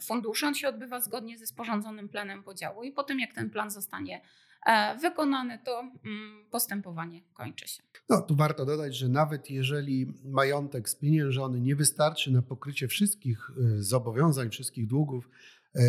funduszy 0.02 0.46
on 0.46 0.54
się 0.54 0.68
odbywa 0.68 1.00
zgodnie 1.00 1.38
ze 1.38 1.46
sporządzonym 1.46 2.08
planem 2.08 2.42
podziału 2.42 2.82
i 2.82 2.92
po 2.92 3.02
tym 3.02 3.20
jak 3.20 3.32
ten 3.32 3.50
plan 3.50 3.70
zostanie 3.70 4.20
e, 4.66 4.98
wykonany, 4.98 5.58
to 5.64 5.80
mm, 5.80 6.44
postępowanie 6.50 7.22
kończy 7.34 7.68
się. 7.68 7.82
No, 8.08 8.22
tu 8.22 8.36
warto 8.36 8.66
dodać, 8.66 8.96
że 8.96 9.08
nawet 9.08 9.50
jeżeli 9.50 10.12
majątek 10.24 10.88
spieniężony 10.88 11.60
nie 11.60 11.76
wystarczy 11.76 12.30
na 12.32 12.42
pokrycie 12.42 12.88
wszystkich 12.88 13.50
e, 13.50 13.82
zobowiązań, 13.82 14.50
wszystkich 14.50 14.86
długów, 14.86 15.28
e, 15.76 15.80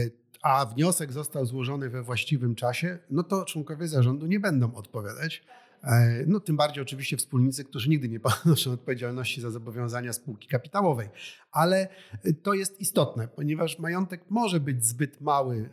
a 0.42 0.66
wniosek 0.66 1.12
został 1.12 1.46
złożony 1.46 1.90
we 1.90 2.04
właściwym 2.04 2.56
czasie, 2.56 3.00
no 3.10 3.24
to 3.24 3.46
członkowie 3.46 3.88
zarządu 3.88 4.26
nie 4.26 4.40
będą 4.40 4.76
odpowiadać. 4.76 5.44
No, 6.28 6.40
tym 6.40 6.58
bardziej 6.58 6.82
oczywiście 6.82 7.18
wspólnicy, 7.18 7.64
którzy 7.64 7.90
nigdy 7.90 8.10
nie 8.10 8.20
ponoszą 8.44 8.72
odpowiedzialności 8.72 9.42
za 9.42 9.52
zobowiązania 9.52 10.14
spółki 10.14 10.48
kapitałowej. 10.48 11.10
Ale 11.52 11.88
to 12.44 12.54
jest 12.54 12.82
istotne, 12.82 13.28
ponieważ 13.28 13.80
majątek 13.80 14.22
może 14.30 14.60
być 14.60 14.86
zbyt 14.86 15.22
mały, 15.22 15.70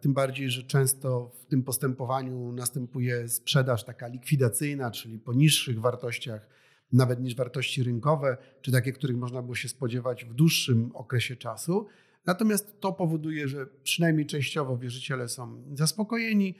tym 0.00 0.14
bardziej, 0.14 0.50
że 0.50 0.62
często 0.62 1.32
w 1.42 1.46
tym 1.46 1.62
postępowaniu 1.62 2.52
następuje 2.52 3.28
sprzedaż 3.28 3.84
taka 3.84 4.08
likwidacyjna, 4.08 4.90
czyli 4.90 5.18
po 5.18 5.32
niższych 5.32 5.80
wartościach, 5.80 6.48
nawet 6.92 7.20
niż 7.20 7.34
wartości 7.34 7.82
rynkowe, 7.82 8.36
czy 8.60 8.72
takie, 8.72 8.92
których 8.92 9.16
można 9.16 9.42
było 9.42 9.54
się 9.54 9.68
spodziewać 9.68 10.24
w 10.24 10.34
dłuższym 10.34 10.90
okresie 10.94 11.36
czasu. 11.36 11.86
Natomiast 12.26 12.80
to 12.80 12.92
powoduje, 12.92 13.48
że 13.48 13.66
przynajmniej 13.82 14.26
częściowo 14.26 14.78
wierzyciele 14.78 15.28
są 15.28 15.62
zaspokojeni, 15.74 16.54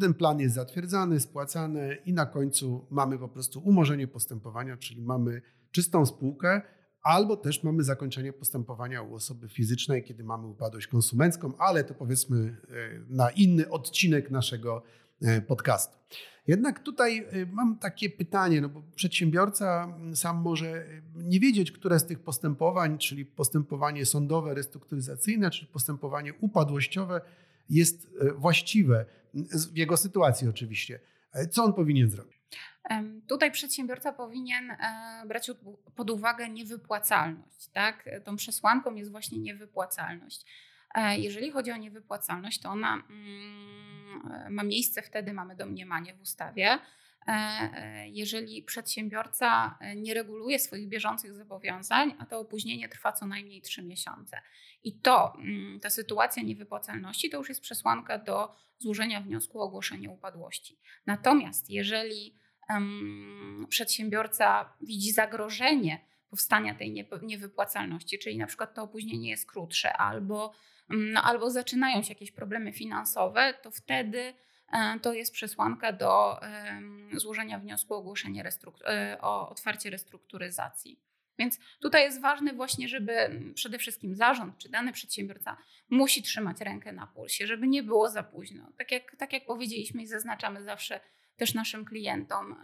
ten 0.00 0.14
plan 0.14 0.40
jest 0.40 0.54
zatwierdzany, 0.54 1.20
spłacany 1.20 1.98
i 2.04 2.12
na 2.12 2.26
końcu 2.26 2.86
mamy 2.90 3.18
po 3.18 3.28
prostu 3.28 3.60
umorzenie 3.60 4.08
postępowania, 4.08 4.76
czyli 4.76 5.02
mamy 5.02 5.42
czystą 5.70 6.06
spółkę, 6.06 6.62
albo 7.04 7.36
też 7.36 7.62
mamy 7.62 7.82
zakończenie 7.82 8.32
postępowania 8.32 9.02
u 9.02 9.14
osoby 9.14 9.48
fizycznej, 9.48 10.04
kiedy 10.04 10.24
mamy 10.24 10.46
upadłość 10.46 10.86
konsumencką, 10.86 11.52
ale 11.58 11.84
to 11.84 11.94
powiedzmy 11.94 12.56
e, 12.70 12.74
na 13.08 13.30
inny 13.30 13.70
odcinek 13.70 14.30
naszego 14.30 14.82
e, 15.22 15.40
podcastu. 15.40 15.98
Jednak 16.46 16.80
tutaj 16.80 17.18
e, 17.18 17.46
mam 17.52 17.78
takie 17.78 18.10
pytanie, 18.10 18.60
no 18.60 18.68
bo 18.68 18.82
przedsiębiorca 18.94 19.98
sam 20.14 20.42
może 20.42 20.86
nie 21.14 21.40
wiedzieć, 21.40 21.72
które 21.72 21.98
z 21.98 22.06
tych 22.06 22.20
postępowań, 22.20 22.98
czyli 22.98 23.26
postępowanie 23.26 24.06
sądowe, 24.06 24.54
restrukturyzacyjne, 24.54 25.50
czy 25.50 25.66
postępowanie 25.66 26.34
upadłościowe 26.34 27.20
jest 27.68 28.08
właściwe 28.36 29.06
w 29.72 29.76
jego 29.76 29.96
sytuacji 29.96 30.48
oczywiście. 30.48 31.00
Co 31.50 31.64
on 31.64 31.72
powinien 31.72 32.10
zrobić? 32.10 32.34
Tutaj 33.28 33.50
przedsiębiorca 33.50 34.12
powinien 34.12 34.70
e, 34.70 35.24
brać 35.26 35.50
pod 35.96 36.10
uwagę 36.10 36.48
niewypłacalność. 36.48 37.68
Tak? 37.72 38.10
Tą 38.24 38.36
przesłanką 38.36 38.94
jest 38.94 39.10
właśnie 39.10 39.38
niewypłacalność. 39.38 40.44
E, 40.94 41.18
jeżeli 41.18 41.50
chodzi 41.50 41.70
o 41.72 41.76
niewypłacalność, 41.76 42.60
to 42.60 42.68
ona 42.68 42.94
mm, 42.94 44.54
ma 44.54 44.62
miejsce 44.62 45.02
wtedy, 45.02 45.32
mamy 45.32 45.56
domniemanie 45.56 46.14
w 46.14 46.20
ustawie, 46.20 46.68
e, 46.72 46.78
jeżeli 48.06 48.62
przedsiębiorca 48.62 49.78
nie 49.96 50.14
reguluje 50.14 50.58
swoich 50.58 50.88
bieżących 50.88 51.34
zobowiązań, 51.34 52.14
a 52.18 52.26
to 52.26 52.38
opóźnienie 52.38 52.88
trwa 52.88 53.12
co 53.12 53.26
najmniej 53.26 53.62
3 53.62 53.82
miesiące. 53.82 54.40
I 54.84 54.92
to, 54.92 55.34
mm, 55.38 55.80
ta 55.80 55.90
sytuacja 55.90 56.42
niewypłacalności 56.42 57.30
to 57.30 57.38
już 57.38 57.48
jest 57.48 57.60
przesłanka 57.60 58.18
do 58.18 58.54
złożenia 58.78 59.20
wniosku 59.20 59.60
o 59.60 59.64
ogłoszenie 59.64 60.10
upadłości. 60.10 60.78
Natomiast 61.06 61.70
jeżeli 61.70 62.34
um, 62.68 63.66
przedsiębiorca 63.68 64.72
widzi 64.80 65.12
zagrożenie 65.12 66.04
powstania 66.30 66.74
tej 66.74 67.06
niewypłacalności, 67.22 68.18
czyli 68.18 68.38
na 68.38 68.46
przykład 68.46 68.74
to 68.74 68.82
opóźnienie 68.82 69.30
jest 69.30 69.50
krótsze 69.50 69.92
albo, 69.92 70.52
mm, 70.90 71.12
no, 71.12 71.22
albo 71.22 71.50
zaczynają 71.50 72.02
się 72.02 72.08
jakieś 72.08 72.32
problemy 72.32 72.72
finansowe, 72.72 73.54
to 73.62 73.70
wtedy 73.70 74.18
e, 74.18 74.34
to 75.02 75.12
jest 75.12 75.32
przesłanka 75.32 75.92
do 75.92 76.40
złożenia 77.12 77.58
wniosku 77.58 77.94
o 77.94 77.96
ogłoszenie 77.96 78.44
e, 78.86 79.18
o 79.20 79.48
otwarcie 79.48 79.90
restrukturyzacji. 79.90 81.00
Więc 81.38 81.58
tutaj 81.80 82.02
jest 82.02 82.20
ważne 82.20 82.52
właśnie, 82.52 82.88
żeby 82.88 83.40
przede 83.54 83.78
wszystkim 83.78 84.14
zarząd 84.14 84.58
czy 84.58 84.68
dany 84.68 84.92
przedsiębiorca 84.92 85.56
musi 85.90 86.22
trzymać 86.22 86.60
rękę 86.60 86.92
na 86.92 87.06
pulsie, 87.06 87.46
żeby 87.46 87.68
nie 87.68 87.82
było 87.82 88.08
za 88.08 88.22
późno. 88.22 88.72
Tak 88.78 88.92
jak, 88.92 89.16
tak 89.16 89.32
jak 89.32 89.46
powiedzieliśmy 89.46 90.02
i 90.02 90.06
zaznaczamy 90.06 90.62
zawsze 90.62 91.00
też 91.36 91.54
naszym 91.54 91.84
klientom, 91.84 92.52
e, 92.52 92.56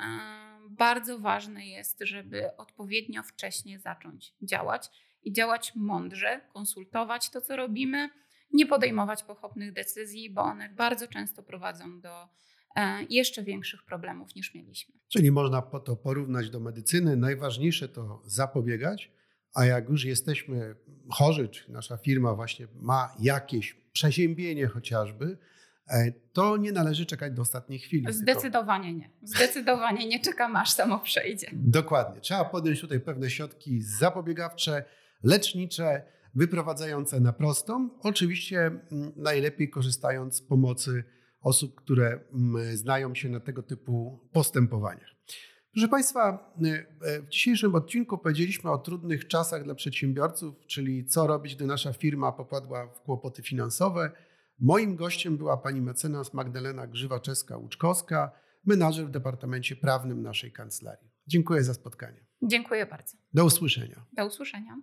bardzo 0.70 1.18
ważne 1.18 1.66
jest, 1.66 1.98
żeby 2.00 2.56
odpowiednio 2.56 3.22
wcześnie 3.22 3.78
zacząć 3.78 4.34
działać 4.42 4.90
i 5.22 5.32
działać 5.32 5.74
mądrze, 5.74 6.40
konsultować 6.52 7.30
to, 7.30 7.40
co 7.40 7.56
robimy, 7.56 8.10
nie 8.52 8.66
podejmować 8.66 9.22
pochopnych 9.22 9.72
decyzji, 9.72 10.30
bo 10.30 10.42
one 10.42 10.68
bardzo 10.68 11.08
często 11.08 11.42
prowadzą 11.42 12.00
do 12.00 12.28
E, 12.76 13.04
jeszcze 13.10 13.42
większych 13.42 13.82
problemów 13.82 14.34
niż 14.34 14.54
mieliśmy. 14.54 14.94
Czyli 15.08 15.30
można 15.30 15.62
to 15.62 15.96
porównać 15.96 16.50
do 16.50 16.60
medycyny. 16.60 17.16
Najważniejsze 17.16 17.88
to 17.88 18.22
zapobiegać, 18.24 19.12
a 19.54 19.64
jak 19.64 19.88
już 19.88 20.04
jesteśmy 20.04 20.74
chorzy, 21.10 21.48
czy 21.48 21.72
nasza 21.72 21.96
firma 21.96 22.34
właśnie 22.34 22.66
ma 22.74 23.14
jakieś 23.20 23.76
przeziębienie 23.92 24.66
chociażby, 24.66 25.38
e, 25.88 26.12
to 26.32 26.56
nie 26.56 26.72
należy 26.72 27.06
czekać 27.06 27.32
do 27.32 27.42
ostatniej 27.42 27.78
chwili. 27.78 28.12
Zdecydowanie 28.12 28.94
nie. 28.94 29.10
Zdecydowanie 29.22 30.08
nie 30.08 30.20
czekam, 30.20 30.56
aż 30.56 30.70
samo 30.70 30.98
przejdzie. 30.98 31.50
Dokładnie. 31.52 32.20
Trzeba 32.20 32.44
podjąć 32.44 32.80
tutaj 32.80 33.00
pewne 33.00 33.30
środki 33.30 33.82
zapobiegawcze, 33.82 34.84
lecznicze, 35.22 36.02
wyprowadzające 36.34 37.20
na 37.20 37.32
prostą. 37.32 37.90
Oczywiście 38.00 38.58
mm, 38.66 39.12
najlepiej 39.16 39.70
korzystając 39.70 40.36
z 40.36 40.42
pomocy 40.42 41.04
osób, 41.40 41.74
które 41.74 42.20
mm, 42.32 42.76
znają 42.76 43.14
się 43.14 43.28
na 43.28 43.40
tego 43.40 43.62
typu 43.62 44.28
postępowaniach. 44.32 45.10
Proszę 45.72 45.88
Państwa, 45.88 46.54
y, 46.64 46.68
y, 47.08 47.22
w 47.22 47.28
dzisiejszym 47.28 47.74
odcinku 47.74 48.18
powiedzieliśmy 48.18 48.70
o 48.70 48.78
trudnych 48.78 49.26
czasach 49.26 49.64
dla 49.64 49.74
przedsiębiorców, 49.74 50.54
czyli 50.66 51.04
co 51.04 51.26
robić, 51.26 51.56
gdy 51.56 51.66
nasza 51.66 51.92
firma 51.92 52.32
popadła 52.32 52.86
w 52.86 53.00
kłopoty 53.00 53.42
finansowe. 53.42 54.10
Moim 54.58 54.96
gościem 54.96 55.36
była 55.36 55.56
pani 55.56 55.80
mecenas 55.80 56.34
Magdalena 56.34 56.86
Grzywaczewska-Łuczkowska, 56.86 58.30
menażer 58.64 59.06
w 59.06 59.10
Departamencie 59.10 59.76
Prawnym 59.76 60.22
naszej 60.22 60.52
kancelarii. 60.52 61.10
Dziękuję 61.26 61.64
za 61.64 61.74
spotkanie. 61.74 62.26
Dziękuję 62.42 62.86
bardzo. 62.86 63.16
Do 63.34 63.44
usłyszenia. 63.44 64.06
Do 64.16 64.26
usłyszenia. 64.26 64.76